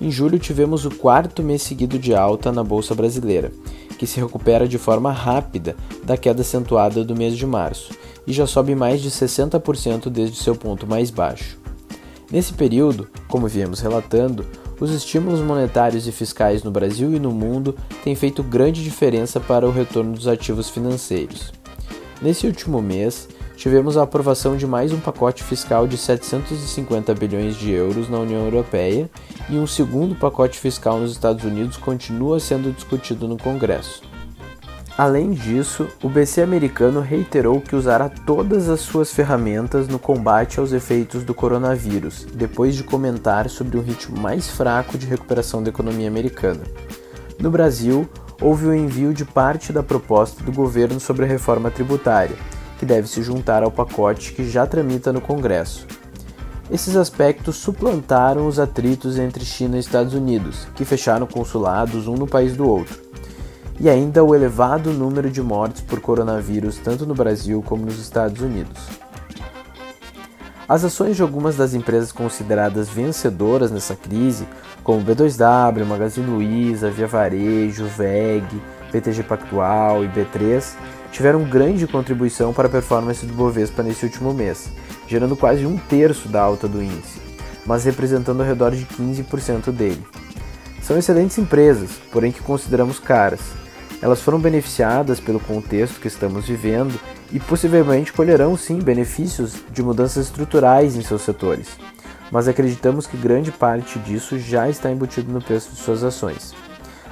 Em 0.00 0.10
julho, 0.10 0.38
tivemos 0.38 0.86
o 0.86 0.90
quarto 0.90 1.42
mês 1.42 1.60
seguido 1.60 1.98
de 1.98 2.14
alta 2.14 2.50
na 2.50 2.64
Bolsa 2.64 2.94
Brasileira, 2.94 3.52
que 3.98 4.06
se 4.06 4.18
recupera 4.18 4.66
de 4.66 4.78
forma 4.78 5.12
rápida 5.12 5.76
da 6.02 6.16
queda 6.16 6.40
acentuada 6.40 7.04
do 7.04 7.14
mês 7.14 7.36
de 7.36 7.44
março 7.44 7.92
e 8.26 8.32
já 8.32 8.46
sobe 8.46 8.74
mais 8.74 9.02
de 9.02 9.10
60% 9.10 10.08
desde 10.08 10.38
seu 10.38 10.56
ponto 10.56 10.86
mais 10.86 11.10
baixo. 11.10 11.58
Nesse 12.30 12.54
período, 12.54 13.06
como 13.28 13.46
viemos 13.46 13.80
relatando, 13.80 14.46
os 14.82 14.90
estímulos 14.90 15.38
monetários 15.38 16.08
e 16.08 16.12
fiscais 16.12 16.64
no 16.64 16.70
Brasil 16.72 17.14
e 17.14 17.20
no 17.20 17.30
mundo 17.30 17.76
têm 18.02 18.16
feito 18.16 18.42
grande 18.42 18.82
diferença 18.82 19.38
para 19.38 19.64
o 19.64 19.70
retorno 19.70 20.12
dos 20.12 20.26
ativos 20.26 20.68
financeiros. 20.68 21.52
Nesse 22.20 22.48
último 22.48 22.82
mês, 22.82 23.28
tivemos 23.56 23.96
a 23.96 24.02
aprovação 24.02 24.56
de 24.56 24.66
mais 24.66 24.92
um 24.92 24.98
pacote 24.98 25.44
fiscal 25.44 25.86
de 25.86 25.96
750 25.96 27.14
bilhões 27.14 27.56
de 27.56 27.70
euros 27.70 28.08
na 28.08 28.18
União 28.18 28.44
Europeia 28.44 29.08
e 29.48 29.56
um 29.56 29.68
segundo 29.68 30.16
pacote 30.16 30.58
fiscal 30.58 30.98
nos 30.98 31.12
Estados 31.12 31.44
Unidos 31.44 31.76
continua 31.76 32.40
sendo 32.40 32.72
discutido 32.72 33.28
no 33.28 33.38
Congresso. 33.38 34.11
Além 34.96 35.30
disso, 35.30 35.88
o 36.02 36.08
BC 36.08 36.42
americano 36.42 37.00
reiterou 37.00 37.62
que 37.62 37.74
usará 37.74 38.10
todas 38.10 38.68
as 38.68 38.80
suas 38.80 39.10
ferramentas 39.10 39.88
no 39.88 39.98
combate 39.98 40.60
aos 40.60 40.70
efeitos 40.72 41.24
do 41.24 41.32
coronavírus, 41.32 42.26
depois 42.34 42.74
de 42.74 42.84
comentar 42.84 43.48
sobre 43.48 43.78
o 43.78 43.80
ritmo 43.80 44.20
mais 44.20 44.50
fraco 44.50 44.98
de 44.98 45.06
recuperação 45.06 45.62
da 45.62 45.70
economia 45.70 46.08
americana. 46.08 46.60
No 47.38 47.50
Brasil, 47.50 48.06
houve 48.38 48.66
o 48.66 48.74
envio 48.74 49.14
de 49.14 49.24
parte 49.24 49.72
da 49.72 49.82
proposta 49.82 50.44
do 50.44 50.52
governo 50.52 51.00
sobre 51.00 51.24
a 51.24 51.28
reforma 51.28 51.70
tributária, 51.70 52.36
que 52.78 52.84
deve 52.84 53.08
se 53.08 53.22
juntar 53.22 53.62
ao 53.62 53.70
pacote 53.70 54.32
que 54.32 54.48
já 54.48 54.66
tramita 54.66 55.10
no 55.10 55.22
Congresso. 55.22 55.86
Esses 56.70 56.96
aspectos 56.96 57.56
suplantaram 57.56 58.46
os 58.46 58.58
atritos 58.58 59.18
entre 59.18 59.44
China 59.44 59.78
e 59.78 59.80
Estados 59.80 60.12
Unidos, 60.12 60.66
que 60.74 60.84
fecharam 60.84 61.26
consulados 61.26 62.06
um 62.06 62.14
no 62.14 62.26
país 62.26 62.54
do 62.54 62.68
outro 62.68 63.11
e 63.82 63.90
ainda 63.90 64.22
o 64.22 64.32
elevado 64.32 64.92
número 64.92 65.28
de 65.28 65.42
mortes 65.42 65.82
por 65.82 66.00
coronavírus 66.00 66.78
tanto 66.78 67.04
no 67.04 67.16
Brasil 67.16 67.60
como 67.66 67.84
nos 67.84 67.98
Estados 67.98 68.40
Unidos. 68.40 68.80
As 70.68 70.84
ações 70.84 71.16
de 71.16 71.22
algumas 71.22 71.56
das 71.56 71.74
empresas 71.74 72.12
consideradas 72.12 72.88
vencedoras 72.88 73.72
nessa 73.72 73.96
crise, 73.96 74.46
como 74.84 75.04
B2W, 75.04 75.84
Magazine 75.84 76.28
Luiza, 76.28 76.92
Via 76.92 77.08
Varejo, 77.08 77.84
VEG, 77.86 78.62
BTG 78.92 79.24
Pactual 79.24 80.04
e 80.04 80.08
B3, 80.08 80.74
tiveram 81.10 81.42
grande 81.42 81.84
contribuição 81.88 82.52
para 82.52 82.68
a 82.68 82.70
performance 82.70 83.26
do 83.26 83.34
Bovespa 83.34 83.82
nesse 83.82 84.04
último 84.04 84.32
mês, 84.32 84.70
gerando 85.08 85.36
quase 85.36 85.66
um 85.66 85.76
terço 85.76 86.28
da 86.28 86.40
alta 86.40 86.68
do 86.68 86.80
índice, 86.80 87.20
mas 87.66 87.84
representando 87.84 88.42
ao 88.42 88.46
redor 88.46 88.70
de 88.70 88.86
15% 88.86 89.72
dele. 89.72 90.06
São 90.80 90.96
excelentes 90.96 91.36
empresas, 91.36 91.90
porém 92.12 92.30
que 92.30 92.40
consideramos 92.40 93.00
caras, 93.00 93.40
elas 94.02 94.20
foram 94.20 94.40
beneficiadas 94.40 95.20
pelo 95.20 95.38
contexto 95.38 96.00
que 96.00 96.08
estamos 96.08 96.46
vivendo 96.46 96.98
e 97.30 97.38
possivelmente 97.38 98.12
colherão 98.12 98.56
sim 98.56 98.80
benefícios 98.80 99.54
de 99.70 99.80
mudanças 99.80 100.26
estruturais 100.26 100.96
em 100.96 101.02
seus 101.02 101.22
setores, 101.22 101.78
mas 102.30 102.48
acreditamos 102.48 103.06
que 103.06 103.16
grande 103.16 103.52
parte 103.52 104.00
disso 104.00 104.38
já 104.40 104.68
está 104.68 104.90
embutido 104.90 105.32
no 105.32 105.40
preço 105.40 105.70
de 105.70 105.76
suas 105.76 106.02
ações. 106.02 106.52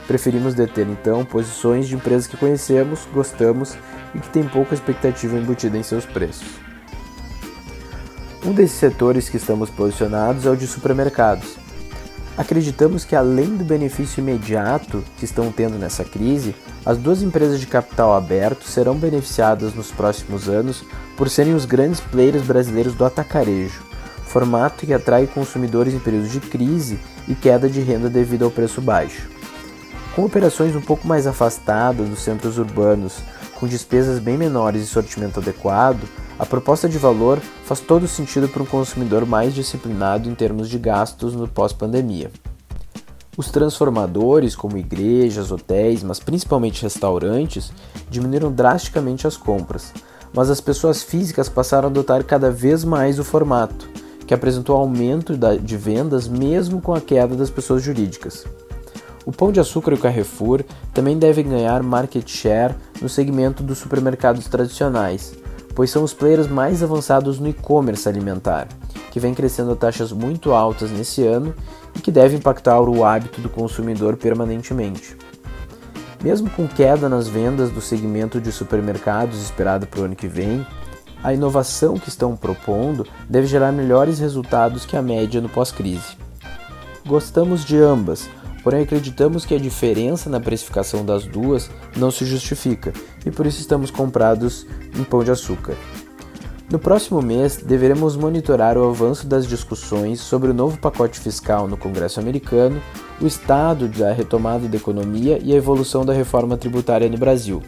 Preferimos 0.08 0.54
deter 0.54 0.88
então 0.88 1.24
posições 1.24 1.86
de 1.86 1.94
empresas 1.94 2.26
que 2.26 2.36
conhecemos, 2.36 3.06
gostamos 3.14 3.76
e 4.12 4.18
que 4.18 4.28
têm 4.28 4.42
pouca 4.42 4.74
expectativa 4.74 5.38
embutida 5.38 5.78
em 5.78 5.84
seus 5.84 6.04
preços. 6.04 6.48
Um 8.44 8.52
desses 8.52 8.78
setores 8.78 9.28
que 9.28 9.36
estamos 9.36 9.70
posicionados 9.70 10.44
é 10.46 10.50
o 10.50 10.56
de 10.56 10.66
supermercados. 10.66 11.56
Acreditamos 12.36 13.04
que, 13.04 13.16
além 13.16 13.56
do 13.56 13.64
benefício 13.64 14.20
imediato 14.20 15.04
que 15.18 15.24
estão 15.24 15.52
tendo 15.52 15.76
nessa 15.76 16.04
crise, 16.04 16.54
as 16.86 16.96
duas 16.96 17.22
empresas 17.22 17.60
de 17.60 17.66
capital 17.66 18.14
aberto 18.14 18.64
serão 18.64 18.96
beneficiadas 18.96 19.74
nos 19.74 19.90
próximos 19.90 20.48
anos 20.48 20.84
por 21.16 21.28
serem 21.28 21.54
os 21.54 21.64
grandes 21.64 22.00
players 22.00 22.42
brasileiros 22.42 22.94
do 22.94 23.04
atacarejo, 23.04 23.82
formato 24.24 24.86
que 24.86 24.94
atrai 24.94 25.26
consumidores 25.26 25.92
em 25.92 25.98
períodos 25.98 26.30
de 26.30 26.40
crise 26.40 26.98
e 27.28 27.34
queda 27.34 27.68
de 27.68 27.80
renda 27.80 28.08
devido 28.08 28.44
ao 28.44 28.50
preço 28.50 28.80
baixo. 28.80 29.28
Com 30.14 30.24
operações 30.24 30.74
um 30.74 30.80
pouco 30.80 31.06
mais 31.06 31.26
afastadas 31.26 32.08
dos 32.08 32.20
centros 32.20 32.58
urbanos, 32.58 33.18
com 33.60 33.68
despesas 33.68 34.18
bem 34.18 34.38
menores 34.38 34.82
e 34.82 34.86
sortimento 34.86 35.38
adequado, 35.38 36.08
a 36.38 36.46
proposta 36.46 36.88
de 36.88 36.96
valor 36.96 37.38
faz 37.66 37.78
todo 37.78 38.08
sentido 38.08 38.48
para 38.48 38.62
um 38.62 38.66
consumidor 38.66 39.26
mais 39.26 39.54
disciplinado 39.54 40.30
em 40.30 40.34
termos 40.34 40.70
de 40.70 40.78
gastos 40.78 41.34
no 41.34 41.46
pós-pandemia. 41.46 42.30
Os 43.36 43.50
transformadores, 43.50 44.56
como 44.56 44.78
igrejas, 44.78 45.52
hotéis, 45.52 46.02
mas 46.02 46.18
principalmente 46.18 46.82
restaurantes, 46.82 47.70
diminuíram 48.08 48.50
drasticamente 48.50 49.26
as 49.26 49.36
compras, 49.36 49.92
mas 50.32 50.48
as 50.48 50.60
pessoas 50.60 51.02
físicas 51.02 51.50
passaram 51.50 51.88
a 51.88 51.90
adotar 51.90 52.24
cada 52.24 52.50
vez 52.50 52.82
mais 52.82 53.18
o 53.18 53.24
formato, 53.24 53.90
que 54.26 54.32
apresentou 54.32 54.74
aumento 54.76 55.36
de 55.62 55.76
vendas 55.76 56.26
mesmo 56.26 56.80
com 56.80 56.94
a 56.94 57.00
queda 57.00 57.36
das 57.36 57.50
pessoas 57.50 57.82
jurídicas. 57.82 58.46
O 59.26 59.32
Pão 59.32 59.52
de 59.52 59.60
Açúcar 59.60 59.92
e 59.92 59.94
o 59.94 59.98
Carrefour 59.98 60.64
também 60.94 61.18
devem 61.18 61.48
ganhar 61.48 61.82
market 61.82 62.26
share 62.28 62.74
no 63.02 63.08
segmento 63.08 63.62
dos 63.62 63.78
supermercados 63.78 64.46
tradicionais, 64.46 65.34
pois 65.74 65.90
são 65.90 66.02
os 66.02 66.14
players 66.14 66.48
mais 66.48 66.82
avançados 66.82 67.38
no 67.38 67.48
e-commerce 67.48 68.08
alimentar, 68.08 68.66
que 69.10 69.20
vem 69.20 69.34
crescendo 69.34 69.72
a 69.72 69.76
taxas 69.76 70.10
muito 70.10 70.52
altas 70.52 70.90
nesse 70.90 71.26
ano 71.26 71.54
e 71.94 72.00
que 72.00 72.10
deve 72.10 72.36
impactar 72.36 72.80
o 72.80 73.04
hábito 73.04 73.40
do 73.40 73.48
consumidor 73.48 74.16
permanentemente. 74.16 75.16
Mesmo 76.22 76.50
com 76.50 76.66
queda 76.66 77.08
nas 77.08 77.28
vendas 77.28 77.70
do 77.70 77.80
segmento 77.80 78.40
de 78.40 78.52
supermercados 78.52 79.42
esperado 79.42 79.86
para 79.86 80.00
o 80.00 80.04
ano 80.04 80.16
que 80.16 80.28
vem, 80.28 80.66
a 81.22 81.34
inovação 81.34 81.98
que 81.98 82.08
estão 82.08 82.36
propondo 82.36 83.06
deve 83.28 83.46
gerar 83.46 83.72
melhores 83.72 84.18
resultados 84.18 84.86
que 84.86 84.96
a 84.96 85.02
média 85.02 85.40
no 85.40 85.48
pós-crise. 85.48 86.16
Gostamos 87.06 87.64
de 87.64 87.78
ambas, 87.78 88.28
porém 88.62 88.82
acreditamos 88.82 89.44
que 89.44 89.54
a 89.54 89.58
diferença 89.58 90.28
na 90.28 90.40
precificação 90.40 91.04
das 91.04 91.24
duas 91.24 91.70
não 91.96 92.10
se 92.10 92.24
justifica 92.24 92.92
e 93.24 93.30
por 93.30 93.46
isso 93.46 93.60
estamos 93.60 93.90
comprados 93.90 94.66
em 94.98 95.04
pão 95.04 95.24
de 95.24 95.30
açúcar. 95.30 95.74
No 96.70 96.78
próximo 96.78 97.20
mês, 97.20 97.56
deveremos 97.56 98.14
monitorar 98.14 98.78
o 98.78 98.88
avanço 98.88 99.26
das 99.26 99.44
discussões 99.44 100.20
sobre 100.20 100.50
o 100.50 100.54
novo 100.54 100.78
pacote 100.78 101.18
fiscal 101.18 101.66
no 101.66 101.76
Congresso 101.76 102.20
americano, 102.20 102.80
o 103.20 103.26
estado 103.26 103.88
da 103.88 104.12
retomada 104.12 104.68
da 104.68 104.76
economia 104.76 105.40
e 105.42 105.52
a 105.52 105.56
evolução 105.56 106.04
da 106.04 106.12
reforma 106.12 106.56
tributária 106.56 107.08
no 107.08 107.18
Brasil. 107.18 107.60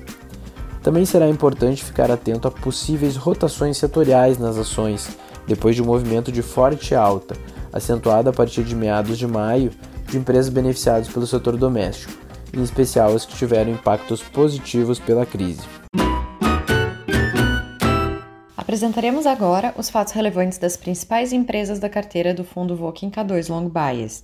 Também 0.84 1.04
será 1.04 1.28
importante 1.28 1.82
ficar 1.82 2.12
atento 2.12 2.46
a 2.46 2.50
possíveis 2.50 3.16
rotações 3.16 3.76
setoriais 3.76 4.38
nas 4.38 4.56
ações, 4.56 5.08
depois 5.49 5.75
de 5.75 5.82
um 5.82 5.87
movimento 5.87 6.30
de 6.30 6.42
forte 6.42 6.94
alta, 6.94 7.37
acentuado 7.72 8.30
a 8.30 8.32
partir 8.32 8.62
de 8.62 8.76
meados 8.76 9.18
de 9.18 9.26
maio, 9.26 9.72
de 10.12 10.19
empresas 10.19 10.50
beneficiadas 10.50 11.09
pelo 11.09 11.26
setor 11.26 11.57
doméstico, 11.57 12.12
em 12.52 12.62
especial 12.62 13.14
as 13.14 13.25
que 13.25 13.35
tiveram 13.35 13.73
impactos 13.73 14.23
positivos 14.23 14.99
pela 14.99 15.26
crise. 15.26 15.62
Apresentaremos 18.57 19.26
agora 19.26 19.75
os 19.76 19.90
fatos 19.90 20.12
relevantes 20.12 20.59
das 20.59 20.76
principais 20.76 21.33
empresas 21.33 21.78
da 21.78 21.88
carteira 21.88 22.33
do 22.33 22.45
fundo 22.45 22.76
Voking 22.76 23.11
K2 23.11 23.49
Long 23.49 23.69
Bias. 23.69 24.23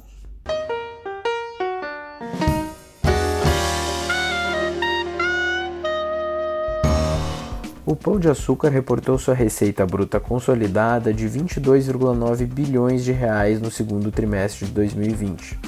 O 7.84 7.96
Pão 7.96 8.20
de 8.20 8.28
Açúcar 8.28 8.68
reportou 8.68 9.18
sua 9.18 9.32
receita 9.32 9.86
bruta 9.86 10.20
consolidada 10.20 11.12
de 11.12 11.26
22,9 11.26 12.44
bilhões 12.44 13.02
de 13.02 13.12
reais 13.12 13.62
no 13.62 13.70
segundo 13.70 14.12
trimestre 14.12 14.66
de 14.66 14.72
2020, 14.72 15.58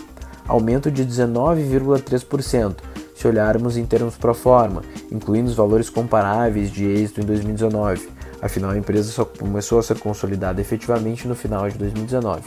aumento 0.50 0.90
de 0.90 1.04
19,3% 1.04 2.76
se 3.14 3.28
olharmos 3.28 3.76
em 3.76 3.84
termos 3.84 4.16
pro 4.16 4.34
forma, 4.34 4.82
incluindo 5.12 5.50
os 5.50 5.56
valores 5.56 5.90
comparáveis 5.90 6.70
de 6.70 6.84
êxito 6.86 7.20
em 7.20 7.24
2019 7.24 8.20
afinal 8.40 8.70
a 8.70 8.78
empresa 8.78 9.10
só 9.10 9.24
começou 9.24 9.78
a 9.78 9.82
ser 9.82 9.98
consolidada 9.98 10.60
efetivamente 10.60 11.28
no 11.28 11.34
final 11.34 11.68
de 11.68 11.76
2019, 11.78 12.42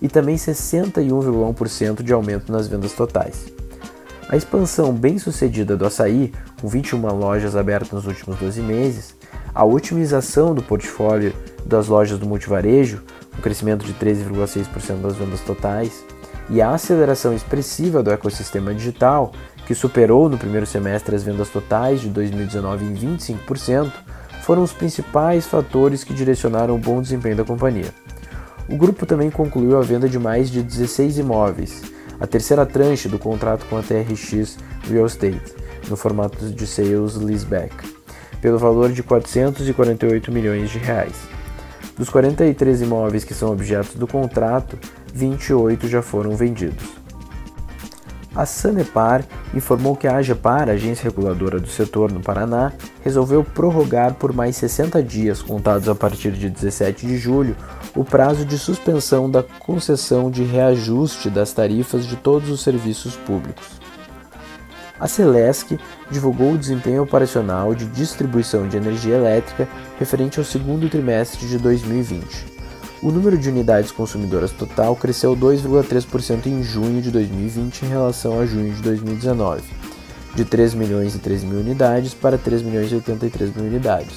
e 0.00 0.08
também 0.08 0.36
61,1% 0.36 2.02
de 2.02 2.12
aumento 2.12 2.50
nas 2.50 2.66
vendas 2.68 2.92
totais. 2.92 3.46
A 4.28 4.36
expansão 4.36 4.92
bem 4.92 5.18
sucedida 5.18 5.76
do 5.76 5.86
açaí, 5.86 6.32
com 6.60 6.68
21 6.68 7.00
lojas 7.14 7.56
abertas 7.56 7.92
nos 7.92 8.06
últimos 8.06 8.38
12 8.38 8.60
meses, 8.60 9.14
a 9.54 9.64
otimização 9.64 10.54
do 10.54 10.62
portfólio 10.62 11.32
das 11.64 11.88
lojas 11.88 12.18
do 12.18 12.26
multivarejo, 12.26 13.02
com 13.34 13.42
crescimento 13.42 13.84
de 13.84 13.94
13,6% 13.94 15.00
das 15.00 15.16
vendas 15.16 15.40
totais, 15.40 16.04
e 16.50 16.62
a 16.62 16.70
aceleração 16.70 17.34
expressiva 17.34 18.02
do 18.02 18.10
ecossistema 18.10 18.74
digital, 18.74 19.32
que 19.66 19.74
superou 19.74 20.28
no 20.28 20.38
primeiro 20.38 20.66
semestre 20.66 21.14
as 21.14 21.22
vendas 21.22 21.50
totais 21.50 22.00
de 22.00 22.08
2019 22.08 22.84
em 22.84 22.94
25%, 22.94 23.92
foram 24.42 24.62
os 24.62 24.72
principais 24.72 25.46
fatores 25.46 26.02
que 26.02 26.14
direcionaram 26.14 26.74
o 26.74 26.78
bom 26.78 27.02
desempenho 27.02 27.36
da 27.36 27.44
companhia. 27.44 27.92
O 28.68 28.76
grupo 28.76 29.04
também 29.04 29.30
concluiu 29.30 29.78
a 29.78 29.82
venda 29.82 30.08
de 30.08 30.18
mais 30.18 30.50
de 30.50 30.62
16 30.62 31.18
imóveis, 31.18 31.82
a 32.20 32.26
terceira 32.26 32.66
tranche 32.66 33.08
do 33.08 33.18
contrato 33.18 33.66
com 33.66 33.76
a 33.76 33.82
TRX 33.82 34.56
Real 34.90 35.06
Estate, 35.06 35.54
no 35.88 35.96
formato 35.96 36.46
de 36.50 36.66
sales 36.66 37.16
leaseback, 37.16 37.74
pelo 38.40 38.58
valor 38.58 38.90
de 38.92 39.02
448 39.02 40.32
milhões 40.32 40.70
de 40.70 40.78
reais. 40.78 41.14
Dos 41.96 42.08
43 42.08 42.82
imóveis 42.82 43.24
que 43.24 43.34
são 43.34 43.52
objetos 43.52 43.94
do 43.94 44.06
contrato, 44.06 44.78
28 45.14 45.88
já 45.88 46.02
foram 46.02 46.36
vendidos. 46.36 46.98
A 48.34 48.46
Sanepar 48.46 49.24
informou 49.52 49.96
que 49.96 50.06
a 50.06 50.16
AGEPAR, 50.16 50.68
agência 50.68 51.04
reguladora 51.04 51.58
do 51.58 51.66
setor 51.66 52.12
no 52.12 52.20
Paraná, 52.20 52.72
resolveu 53.02 53.42
prorrogar 53.42 54.14
por 54.14 54.32
mais 54.32 54.54
60 54.56 55.02
dias, 55.02 55.42
contados 55.42 55.88
a 55.88 55.94
partir 55.94 56.30
de 56.32 56.48
17 56.48 57.04
de 57.04 57.16
julho, 57.16 57.56
o 57.96 58.04
prazo 58.04 58.44
de 58.44 58.56
suspensão 58.56 59.28
da 59.28 59.42
concessão 59.42 60.30
de 60.30 60.44
reajuste 60.44 61.28
das 61.28 61.52
tarifas 61.52 62.06
de 62.06 62.14
todos 62.14 62.48
os 62.48 62.62
serviços 62.62 63.16
públicos. 63.16 63.66
A 65.00 65.06
Celesc 65.06 65.78
divulgou 66.10 66.52
o 66.52 66.58
desempenho 66.58 67.02
operacional 67.02 67.74
de 67.74 67.86
distribuição 67.86 68.68
de 68.68 68.76
energia 68.76 69.16
elétrica 69.16 69.68
referente 69.98 70.38
ao 70.38 70.44
segundo 70.44 70.88
trimestre 70.88 71.46
de 71.46 71.58
2020. 71.58 72.57
O 73.00 73.12
número 73.12 73.38
de 73.38 73.48
unidades 73.48 73.92
consumidoras 73.92 74.50
total 74.50 74.96
cresceu 74.96 75.36
2,3% 75.36 76.46
em 76.46 76.64
junho 76.64 77.00
de 77.00 77.12
2020 77.12 77.82
em 77.82 77.88
relação 77.88 78.40
a 78.40 78.44
junho 78.44 78.74
de 78.74 78.82
2019, 78.82 79.62
de 80.34 80.44
3 80.44 80.74
milhões 80.74 81.14
e 81.14 81.20
13 81.20 81.46
mil 81.46 81.60
unidades 81.60 82.12
para 82.12 82.36
3 82.36 82.60
milhões 82.62 82.90
e 82.90 82.96
83 82.96 83.54
mil 83.54 83.66
unidades, 83.66 84.16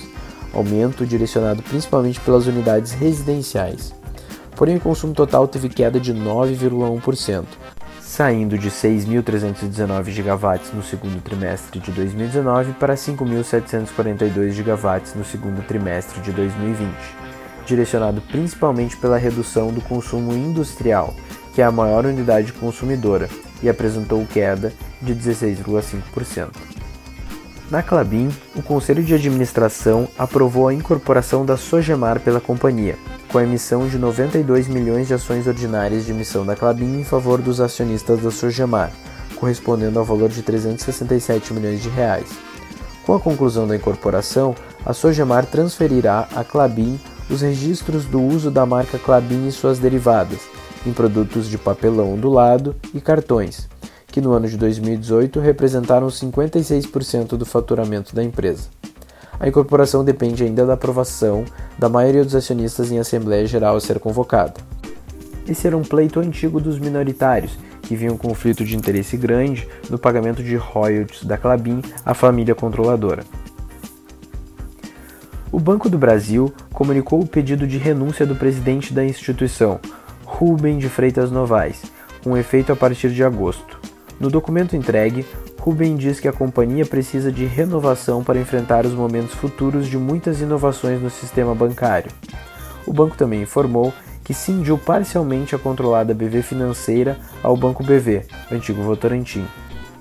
aumento 0.51 1.05
direcionado 1.05 1.61
principalmente 1.61 2.19
pelas 2.21 2.47
unidades 2.47 2.91
residenciais. 2.93 3.93
Porém, 4.55 4.77
o 4.77 4.81
consumo 4.81 5.13
total 5.13 5.47
teve 5.47 5.69
queda 5.69 5.99
de 5.99 6.11
9,1%, 6.11 7.45
saindo 8.01 8.57
de 8.57 8.71
6.319 8.71 10.09
gigawatts 10.09 10.73
no 10.73 10.81
segundo 10.81 11.21
trimestre 11.21 11.79
de 11.79 11.91
2019 11.91 12.73
para 12.73 12.95
5.742 12.95 14.49
gigawatts 14.53 15.13
no 15.13 15.23
segundo 15.23 15.63
trimestre 15.67 16.19
de 16.21 16.31
2020 16.31 17.40
direcionado 17.65 18.21
principalmente 18.21 18.97
pela 18.97 19.17
redução 19.17 19.71
do 19.71 19.81
consumo 19.81 20.33
industrial, 20.33 21.13
que 21.53 21.61
é 21.61 21.65
a 21.65 21.71
maior 21.71 22.05
unidade 22.05 22.53
consumidora, 22.53 23.29
e 23.61 23.69
apresentou 23.69 24.25
queda 24.25 24.73
de 25.01 25.13
16,5%. 25.13 26.49
Na 27.69 27.81
Clabin, 27.81 28.29
o 28.53 28.61
Conselho 28.61 29.01
de 29.01 29.13
Administração 29.13 30.07
aprovou 30.17 30.67
a 30.67 30.73
incorporação 30.73 31.45
da 31.45 31.55
Sogemar 31.55 32.19
pela 32.19 32.41
companhia, 32.41 32.97
com 33.29 33.37
a 33.37 33.43
emissão 33.43 33.87
de 33.87 33.97
92 33.97 34.67
milhões 34.67 35.07
de 35.07 35.13
ações 35.13 35.47
ordinárias 35.47 36.05
de 36.05 36.11
emissão 36.11 36.45
da 36.45 36.53
Clabin 36.53 36.99
em 36.99 37.05
favor 37.05 37.41
dos 37.41 37.61
acionistas 37.61 38.21
da 38.21 38.29
Sogemar, 38.29 38.91
correspondendo 39.35 39.99
ao 39.99 40.05
valor 40.05 40.27
de 40.27 40.41
367 40.41 41.53
milhões 41.53 41.81
de 41.81 41.87
reais. 41.87 42.27
Com 43.05 43.15
a 43.15 43.19
conclusão 43.21 43.65
da 43.65 43.75
incorporação, 43.75 44.53
a 44.85 44.91
Sogemar 44.91 45.45
transferirá 45.45 46.27
à 46.35 46.43
Clabin 46.43 46.99
os 47.31 47.41
registros 47.41 48.05
do 48.05 48.21
uso 48.21 48.51
da 48.51 48.65
marca 48.65 48.99
Clabin 48.99 49.47
e 49.47 49.51
suas 49.51 49.79
derivadas, 49.79 50.39
em 50.85 50.91
produtos 50.91 51.47
de 51.47 51.57
papelão 51.57 52.13
ondulado 52.13 52.75
e 52.93 52.99
cartões, 52.99 53.69
que 54.07 54.19
no 54.19 54.33
ano 54.33 54.47
de 54.47 54.57
2018 54.57 55.39
representaram 55.39 56.07
56% 56.07 57.37
do 57.37 57.45
faturamento 57.45 58.13
da 58.13 58.21
empresa. 58.21 58.69
A 59.39 59.47
incorporação 59.47 60.03
depende 60.03 60.43
ainda 60.43 60.65
da 60.65 60.73
aprovação 60.73 61.45
da 61.79 61.87
maioria 61.87 62.23
dos 62.23 62.35
acionistas 62.35 62.91
em 62.91 62.99
Assembleia 62.99 63.45
Geral 63.47 63.75
a 63.75 63.81
ser 63.81 63.99
convocada. 63.99 64.55
Esse 65.47 65.65
era 65.65 65.77
um 65.77 65.81
pleito 65.81 66.19
antigo 66.19 66.59
dos 66.59 66.77
minoritários, 66.77 67.57
que 67.81 67.95
viam 67.95 68.13
um 68.13 68.17
conflito 68.17 68.63
de 68.63 68.75
interesse 68.75 69.17
grande 69.17 69.67
no 69.89 69.97
pagamento 69.97 70.43
de 70.43 70.55
royalties 70.55 71.23
da 71.23 71.37
Clabin 71.37 71.81
à 72.05 72.13
família 72.13 72.53
controladora. 72.53 73.23
O 75.51 75.59
Banco 75.59 75.89
do 75.89 75.97
Brasil 75.97 76.53
comunicou 76.73 77.19
o 77.19 77.27
pedido 77.27 77.67
de 77.67 77.77
renúncia 77.77 78.25
do 78.25 78.35
presidente 78.35 78.93
da 78.93 79.03
instituição, 79.03 79.81
Rubem 80.23 80.77
de 80.77 80.87
Freitas 80.87 81.29
Novaes, 81.29 81.83
com 82.23 82.37
efeito 82.37 82.71
a 82.71 82.75
partir 82.75 83.09
de 83.09 83.21
agosto. 83.21 83.77
No 84.17 84.29
documento 84.29 84.77
entregue, 84.77 85.25
Rubem 85.59 85.97
diz 85.97 86.21
que 86.21 86.27
a 86.29 86.31
companhia 86.31 86.85
precisa 86.85 87.33
de 87.33 87.43
renovação 87.43 88.23
para 88.23 88.39
enfrentar 88.39 88.85
os 88.85 88.93
momentos 88.93 89.33
futuros 89.33 89.87
de 89.87 89.97
muitas 89.97 90.39
inovações 90.39 91.01
no 91.01 91.09
sistema 91.09 91.53
bancário. 91.53 92.11
O 92.87 92.93
banco 92.93 93.17
também 93.17 93.41
informou 93.41 93.93
que 94.23 94.33
cindiu 94.33 94.77
parcialmente 94.77 95.53
a 95.53 95.59
controlada 95.59 96.13
BV 96.13 96.43
Financeira 96.43 97.19
ao 97.43 97.57
Banco 97.57 97.83
BV, 97.83 98.25
antigo 98.49 98.81
Votorantim, 98.83 99.45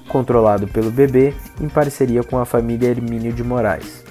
controlado 0.06 0.68
pelo 0.68 0.92
BB 0.92 1.34
em 1.60 1.68
parceria 1.68 2.22
com 2.22 2.38
a 2.38 2.44
família 2.44 2.88
Hermínio 2.88 3.32
de 3.32 3.42
Moraes. 3.42 4.09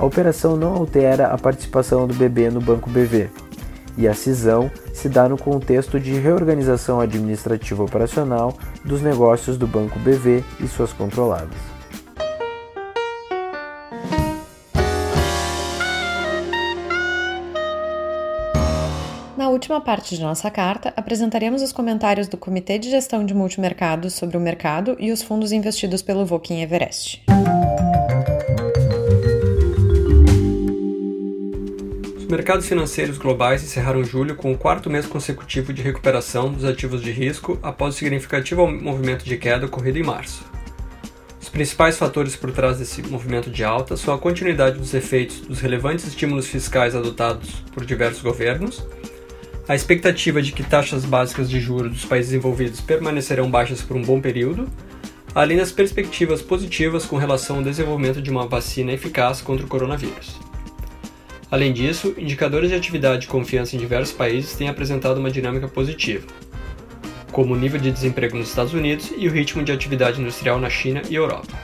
A 0.00 0.04
operação 0.06 0.56
não 0.56 0.76
altera 0.76 1.26
a 1.26 1.36
participação 1.36 2.06
do 2.06 2.14
BB 2.14 2.48
no 2.48 2.58
Banco 2.58 2.88
BV, 2.88 3.28
e 3.98 4.08
a 4.08 4.14
cisão 4.14 4.70
se 4.94 5.10
dá 5.10 5.28
no 5.28 5.36
contexto 5.36 6.00
de 6.00 6.14
reorganização 6.14 7.02
administrativa 7.02 7.84
operacional 7.84 8.56
dos 8.82 9.02
negócios 9.02 9.58
do 9.58 9.66
Banco 9.66 9.98
BV 9.98 10.42
e 10.58 10.66
suas 10.66 10.90
controladas. 10.90 11.58
Na 19.36 19.50
última 19.50 19.82
parte 19.82 20.16
de 20.16 20.22
nossa 20.22 20.50
carta, 20.50 20.94
apresentaremos 20.96 21.60
os 21.60 21.72
comentários 21.74 22.26
do 22.26 22.38
Comitê 22.38 22.78
de 22.78 22.88
Gestão 22.88 23.26
de 23.26 23.34
Multimercados 23.34 24.14
sobre 24.14 24.38
o 24.38 24.40
mercado 24.40 24.96
e 24.98 25.12
os 25.12 25.20
fundos 25.20 25.52
investidos 25.52 26.00
pelo 26.00 26.24
Voking 26.24 26.62
Everest. 26.62 27.29
Mercados 32.30 32.68
financeiros 32.68 33.18
globais 33.18 33.62
encerraram 33.64 34.04
julho 34.04 34.36
com 34.36 34.52
o 34.52 34.56
quarto 34.56 34.88
mês 34.88 35.04
consecutivo 35.04 35.72
de 35.72 35.82
recuperação 35.82 36.52
dos 36.52 36.64
ativos 36.64 37.02
de 37.02 37.10
risco 37.10 37.58
após 37.60 37.94
o 37.94 37.98
significativo 37.98 38.70
movimento 38.70 39.24
de 39.24 39.36
queda 39.36 39.66
ocorrido 39.66 39.98
em 39.98 40.04
março. 40.04 40.44
Os 41.40 41.48
principais 41.48 41.98
fatores 41.98 42.36
por 42.36 42.52
trás 42.52 42.78
desse 42.78 43.02
movimento 43.02 43.50
de 43.50 43.64
alta 43.64 43.96
são 43.96 44.14
a 44.14 44.18
continuidade 44.18 44.78
dos 44.78 44.94
efeitos 44.94 45.40
dos 45.40 45.60
relevantes 45.60 46.06
estímulos 46.06 46.46
fiscais 46.46 46.94
adotados 46.94 47.50
por 47.72 47.84
diversos 47.84 48.22
governos, 48.22 48.86
a 49.66 49.74
expectativa 49.74 50.40
de 50.40 50.52
que 50.52 50.62
taxas 50.62 51.04
básicas 51.04 51.50
de 51.50 51.58
juros 51.58 51.90
dos 51.90 52.04
países 52.04 52.32
envolvidos 52.32 52.80
permanecerão 52.80 53.50
baixas 53.50 53.82
por 53.82 53.96
um 53.96 54.02
bom 54.02 54.20
período, 54.20 54.68
além 55.34 55.56
das 55.56 55.72
perspectivas 55.72 56.40
positivas 56.40 57.04
com 57.04 57.16
relação 57.16 57.56
ao 57.56 57.62
desenvolvimento 57.64 58.22
de 58.22 58.30
uma 58.30 58.46
vacina 58.46 58.92
eficaz 58.92 59.40
contra 59.40 59.66
o 59.66 59.68
coronavírus. 59.68 60.49
Além 61.50 61.72
disso, 61.72 62.14
indicadores 62.16 62.70
de 62.70 62.76
atividade 62.76 63.26
e 63.26 63.28
confiança 63.28 63.74
em 63.74 63.78
diversos 63.78 64.14
países 64.14 64.54
têm 64.54 64.68
apresentado 64.68 65.18
uma 65.18 65.30
dinâmica 65.30 65.66
positiva, 65.66 66.26
como 67.32 67.54
o 67.54 67.58
nível 67.58 67.80
de 67.80 67.90
desemprego 67.90 68.36
nos 68.36 68.48
Estados 68.48 68.72
Unidos 68.72 69.12
e 69.16 69.26
o 69.26 69.32
ritmo 69.32 69.64
de 69.64 69.72
atividade 69.72 70.20
industrial 70.20 70.60
na 70.60 70.70
China 70.70 71.02
e 71.10 71.14
Europa. 71.16 71.58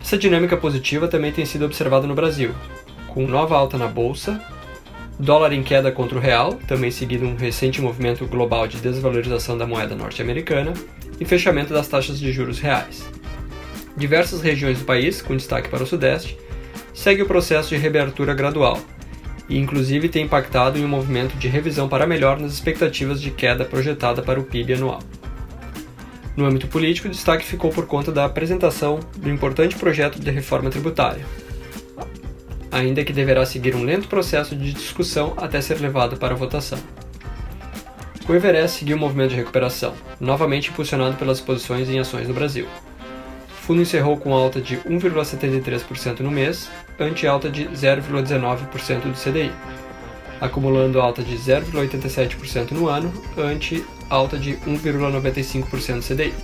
Essa 0.00 0.16
dinâmica 0.16 0.56
positiva 0.56 1.08
também 1.08 1.32
tem 1.32 1.44
sido 1.44 1.64
observada 1.64 2.06
no 2.06 2.14
Brasil, 2.14 2.54
com 3.08 3.26
nova 3.26 3.56
alta 3.56 3.76
na 3.76 3.88
bolsa, 3.88 4.40
dólar 5.18 5.52
em 5.52 5.62
queda 5.62 5.90
contra 5.90 6.16
o 6.16 6.20
real, 6.20 6.54
também 6.68 6.90
seguido 6.90 7.26
um 7.26 7.34
recente 7.34 7.80
movimento 7.82 8.26
global 8.26 8.68
de 8.68 8.78
desvalorização 8.78 9.58
da 9.58 9.66
moeda 9.66 9.96
norte-americana, 9.96 10.74
e 11.18 11.24
fechamento 11.24 11.72
das 11.72 11.88
taxas 11.88 12.18
de 12.18 12.32
juros 12.32 12.58
reais. 12.58 13.08
Diversas 13.96 14.42
regiões 14.42 14.78
do 14.78 14.84
país, 14.84 15.22
com 15.22 15.36
destaque 15.36 15.68
para 15.68 15.82
o 15.82 15.86
Sudeste, 15.86 16.36
segue 16.94 17.22
o 17.22 17.26
processo 17.26 17.70
de 17.70 17.76
reabertura 17.76 18.34
gradual 18.34 18.78
e, 19.48 19.58
inclusive, 19.58 20.08
tem 20.08 20.24
impactado 20.24 20.78
em 20.78 20.84
um 20.84 20.88
movimento 20.88 21.36
de 21.36 21.48
revisão 21.48 21.88
para 21.88 22.06
melhor 22.06 22.38
nas 22.38 22.52
expectativas 22.52 23.20
de 23.20 23.30
queda 23.30 23.64
projetada 23.64 24.22
para 24.22 24.40
o 24.40 24.44
PIB 24.44 24.74
anual. 24.74 25.00
No 26.36 26.46
âmbito 26.46 26.66
político, 26.66 27.08
o 27.08 27.10
destaque 27.10 27.44
ficou 27.44 27.70
por 27.70 27.86
conta 27.86 28.10
da 28.10 28.24
apresentação 28.24 29.00
do 29.16 29.28
importante 29.28 29.76
projeto 29.76 30.18
de 30.18 30.30
reforma 30.30 30.70
tributária, 30.70 31.24
ainda 32.70 33.04
que 33.04 33.12
deverá 33.12 33.44
seguir 33.44 33.74
um 33.74 33.84
lento 33.84 34.08
processo 34.08 34.56
de 34.56 34.72
discussão 34.72 35.34
até 35.36 35.60
ser 35.60 35.78
levado 35.78 36.16
para 36.16 36.34
votação. 36.34 36.78
O 38.26 38.34
Everest 38.34 38.78
seguiu 38.78 38.96
o 38.96 39.00
movimento 39.00 39.30
de 39.30 39.36
recuperação, 39.36 39.94
novamente 40.18 40.70
impulsionado 40.70 41.16
pelas 41.16 41.40
posições 41.40 41.90
em 41.90 41.98
ações 41.98 42.28
no 42.28 42.32
Brasil. 42.32 42.66
Fundo 43.62 43.80
encerrou 43.80 44.16
com 44.16 44.34
alta 44.34 44.60
de 44.60 44.76
1,73% 44.78 46.20
no 46.20 46.32
mês, 46.32 46.68
ante 46.98 47.28
alta 47.28 47.48
de 47.48 47.66
0,19% 47.66 49.02
do 49.02 49.12
CDI, 49.12 49.52
acumulando 50.40 51.00
alta 51.00 51.22
de 51.22 51.36
0,87% 51.36 52.72
no 52.72 52.88
ano, 52.88 53.12
ante 53.38 53.84
alta 54.10 54.36
de 54.36 54.54
1,95% 54.66 55.94
do 55.94 56.02
CDI. 56.02 56.34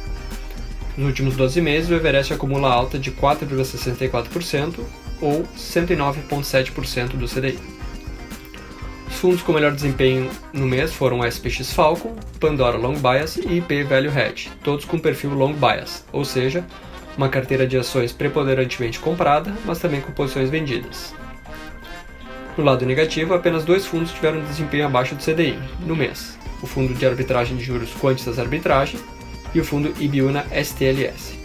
Nos 0.96 1.07
últimos 1.09 1.37
12 1.37 1.61
meses, 1.61 1.90
o 1.90 1.94
Everest 1.94 2.33
acumula 2.33 2.70
alta 2.70 2.96
de 2.96 3.11
4,64% 3.11 4.78
ou 5.20 5.42
109,7% 5.57 7.16
do 7.16 7.26
CDI. 7.26 7.59
Os 9.09 9.16
fundos 9.16 9.42
com 9.42 9.52
melhor 9.52 9.72
desempenho 9.72 10.31
no 10.52 10.66
mês 10.66 10.92
foram 10.92 11.18
o 11.18 11.26
SPX 11.26 11.72
Falcon, 11.72 12.14
Pandora 12.38 12.78
Long 12.78 12.94
Bias 12.94 13.37
e 13.37 13.59
IP 13.59 13.83
Value 13.83 14.16
Hedge, 14.16 14.50
todos 14.62 14.85
com 14.85 15.00
perfil 15.00 15.31
Long 15.31 15.54
Bias, 15.54 16.04
ou 16.12 16.24
seja, 16.24 16.64
uma 17.18 17.28
carteira 17.28 17.66
de 17.66 17.76
ações 17.76 18.12
preponderantemente 18.12 19.00
comprada, 19.00 19.52
mas 19.64 19.81
também 19.81 20.00
com 20.00 20.12
posições 20.12 20.48
vendidas. 20.48 21.12
No 22.57 22.62
lado 22.64 22.87
negativo, 22.87 23.35
apenas 23.35 23.64
dois 23.64 23.85
fundos 23.85 24.12
tiveram 24.12 24.40
desempenho 24.40 24.87
abaixo 24.87 25.16
do 25.16 25.22
CDI 25.22 25.59
no 25.85 25.96
mês: 25.96 26.38
o 26.62 26.66
fundo 26.66 26.94
de 26.94 27.04
arbitragem 27.04 27.57
de 27.57 27.64
juros 27.64 27.92
Quantitas 27.92 28.38
Arbitragem 28.38 29.00
e 29.52 29.61
o 29.61 29.64
fundo 29.64 29.92
Ibiúna 29.98 30.46
STLS. 30.64 31.37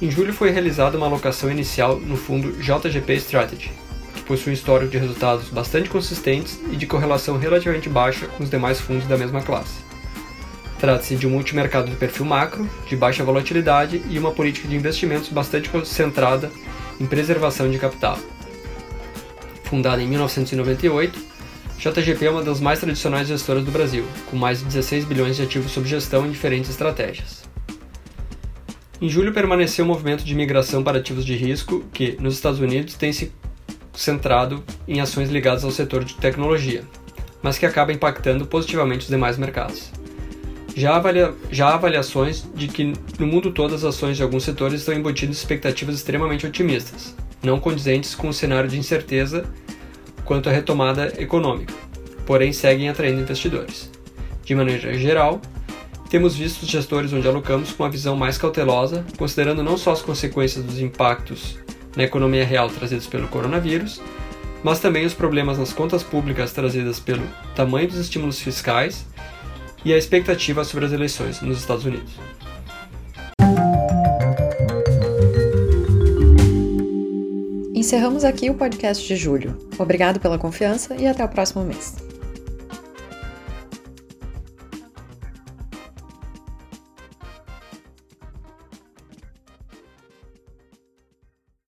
Em 0.00 0.08
julho 0.08 0.32
foi 0.32 0.50
realizada 0.50 0.96
uma 0.96 1.06
alocação 1.06 1.50
inicial 1.50 1.98
no 1.98 2.16
fundo 2.16 2.52
JGP 2.62 3.14
Strategy, 3.14 3.72
que 4.14 4.22
possui 4.22 4.52
um 4.52 4.54
histórico 4.54 4.92
de 4.92 4.98
resultados 4.98 5.48
bastante 5.48 5.88
consistentes 5.88 6.60
e 6.70 6.76
de 6.76 6.86
correlação 6.86 7.36
relativamente 7.36 7.88
baixa 7.88 8.28
com 8.28 8.44
os 8.44 8.50
demais 8.50 8.80
fundos 8.80 9.08
da 9.08 9.18
mesma 9.18 9.42
classe. 9.42 9.87
Trata-se 10.78 11.16
de 11.16 11.26
um 11.26 11.30
multimercado 11.30 11.90
de 11.90 11.96
perfil 11.96 12.24
macro, 12.24 12.68
de 12.86 12.94
baixa 12.94 13.24
volatilidade 13.24 14.00
e 14.08 14.18
uma 14.18 14.30
política 14.30 14.68
de 14.68 14.76
investimentos 14.76 15.28
bastante 15.28 15.68
concentrada 15.68 16.50
em 17.00 17.06
preservação 17.06 17.70
de 17.70 17.78
capital. 17.78 18.18
Fundada 19.64 20.00
em 20.00 20.06
1998, 20.06 21.18
JGP 21.78 22.26
é 22.26 22.30
uma 22.30 22.42
das 22.42 22.60
mais 22.60 22.80
tradicionais 22.80 23.28
gestoras 23.28 23.64
do 23.64 23.70
Brasil, 23.70 24.04
com 24.30 24.36
mais 24.36 24.60
de 24.60 24.64
16 24.64 25.04
bilhões 25.04 25.36
de 25.36 25.42
ativos 25.42 25.72
sob 25.72 25.88
gestão 25.88 26.26
em 26.26 26.30
diferentes 26.30 26.70
estratégias. 26.70 27.44
Em 29.00 29.08
julho 29.08 29.32
permaneceu 29.32 29.84
o 29.84 29.88
movimento 29.88 30.24
de 30.24 30.34
migração 30.34 30.82
para 30.82 30.98
ativos 30.98 31.24
de 31.24 31.36
risco, 31.36 31.84
que, 31.92 32.16
nos 32.20 32.34
Estados 32.34 32.58
Unidos, 32.58 32.94
tem 32.94 33.12
se 33.12 33.32
centrado 33.92 34.64
em 34.88 35.00
ações 35.00 35.28
ligadas 35.28 35.64
ao 35.64 35.70
setor 35.70 36.04
de 36.04 36.14
tecnologia, 36.14 36.82
mas 37.42 37.58
que 37.58 37.66
acaba 37.66 37.92
impactando 37.92 38.46
positivamente 38.46 39.02
os 39.02 39.08
demais 39.08 39.38
mercados. 39.38 39.92
Já, 40.78 40.94
avalia, 40.94 41.34
já 41.50 41.70
há 41.70 41.74
avaliações 41.74 42.44
de 42.54 42.68
que 42.68 42.92
no 43.18 43.26
mundo 43.26 43.50
todo 43.50 43.74
as 43.74 43.82
ações 43.82 44.16
de 44.16 44.22
alguns 44.22 44.44
setores 44.44 44.78
estão 44.78 44.94
embutidas 44.94 45.36
expectativas 45.36 45.96
extremamente 45.96 46.46
otimistas, 46.46 47.16
não 47.42 47.58
condizentes 47.58 48.14
com 48.14 48.28
o 48.28 48.32
cenário 48.32 48.70
de 48.70 48.78
incerteza 48.78 49.44
quanto 50.24 50.48
à 50.48 50.52
retomada 50.52 51.12
econômica, 51.20 51.74
porém 52.24 52.52
seguem 52.52 52.88
atraindo 52.88 53.20
investidores. 53.20 53.90
De 54.44 54.54
maneira 54.54 54.94
geral, 54.96 55.40
temos 56.08 56.36
visto 56.36 56.62
os 56.62 56.68
gestores 56.68 57.12
onde 57.12 57.26
alocamos 57.26 57.72
com 57.72 57.82
uma 57.82 57.90
visão 57.90 58.14
mais 58.14 58.38
cautelosa, 58.38 59.04
considerando 59.16 59.64
não 59.64 59.76
só 59.76 59.90
as 59.90 60.00
consequências 60.00 60.64
dos 60.64 60.78
impactos 60.78 61.58
na 61.96 62.04
economia 62.04 62.44
real 62.44 62.70
trazidos 62.70 63.08
pelo 63.08 63.26
coronavírus, 63.26 64.00
mas 64.62 64.78
também 64.78 65.04
os 65.04 65.12
problemas 65.12 65.58
nas 65.58 65.72
contas 65.72 66.04
públicas 66.04 66.52
trazidas 66.52 67.00
pelo 67.00 67.26
tamanho 67.56 67.88
dos 67.88 67.98
estímulos 67.98 68.40
fiscais 68.40 69.04
e 69.84 69.92
a 69.92 69.96
expectativa 69.98 70.64
sobre 70.64 70.86
as 70.86 70.92
eleições 70.92 71.40
nos 71.40 71.58
Estados 71.58 71.84
Unidos. 71.84 72.12
Encerramos 77.74 78.24
aqui 78.24 78.50
o 78.50 78.54
podcast 78.54 79.06
de 79.06 79.16
julho. 79.16 79.56
Obrigado 79.78 80.20
pela 80.20 80.36
confiança 80.36 80.94
e 80.96 81.06
até 81.06 81.24
o 81.24 81.28
próximo 81.28 81.64
mês. 81.64 82.07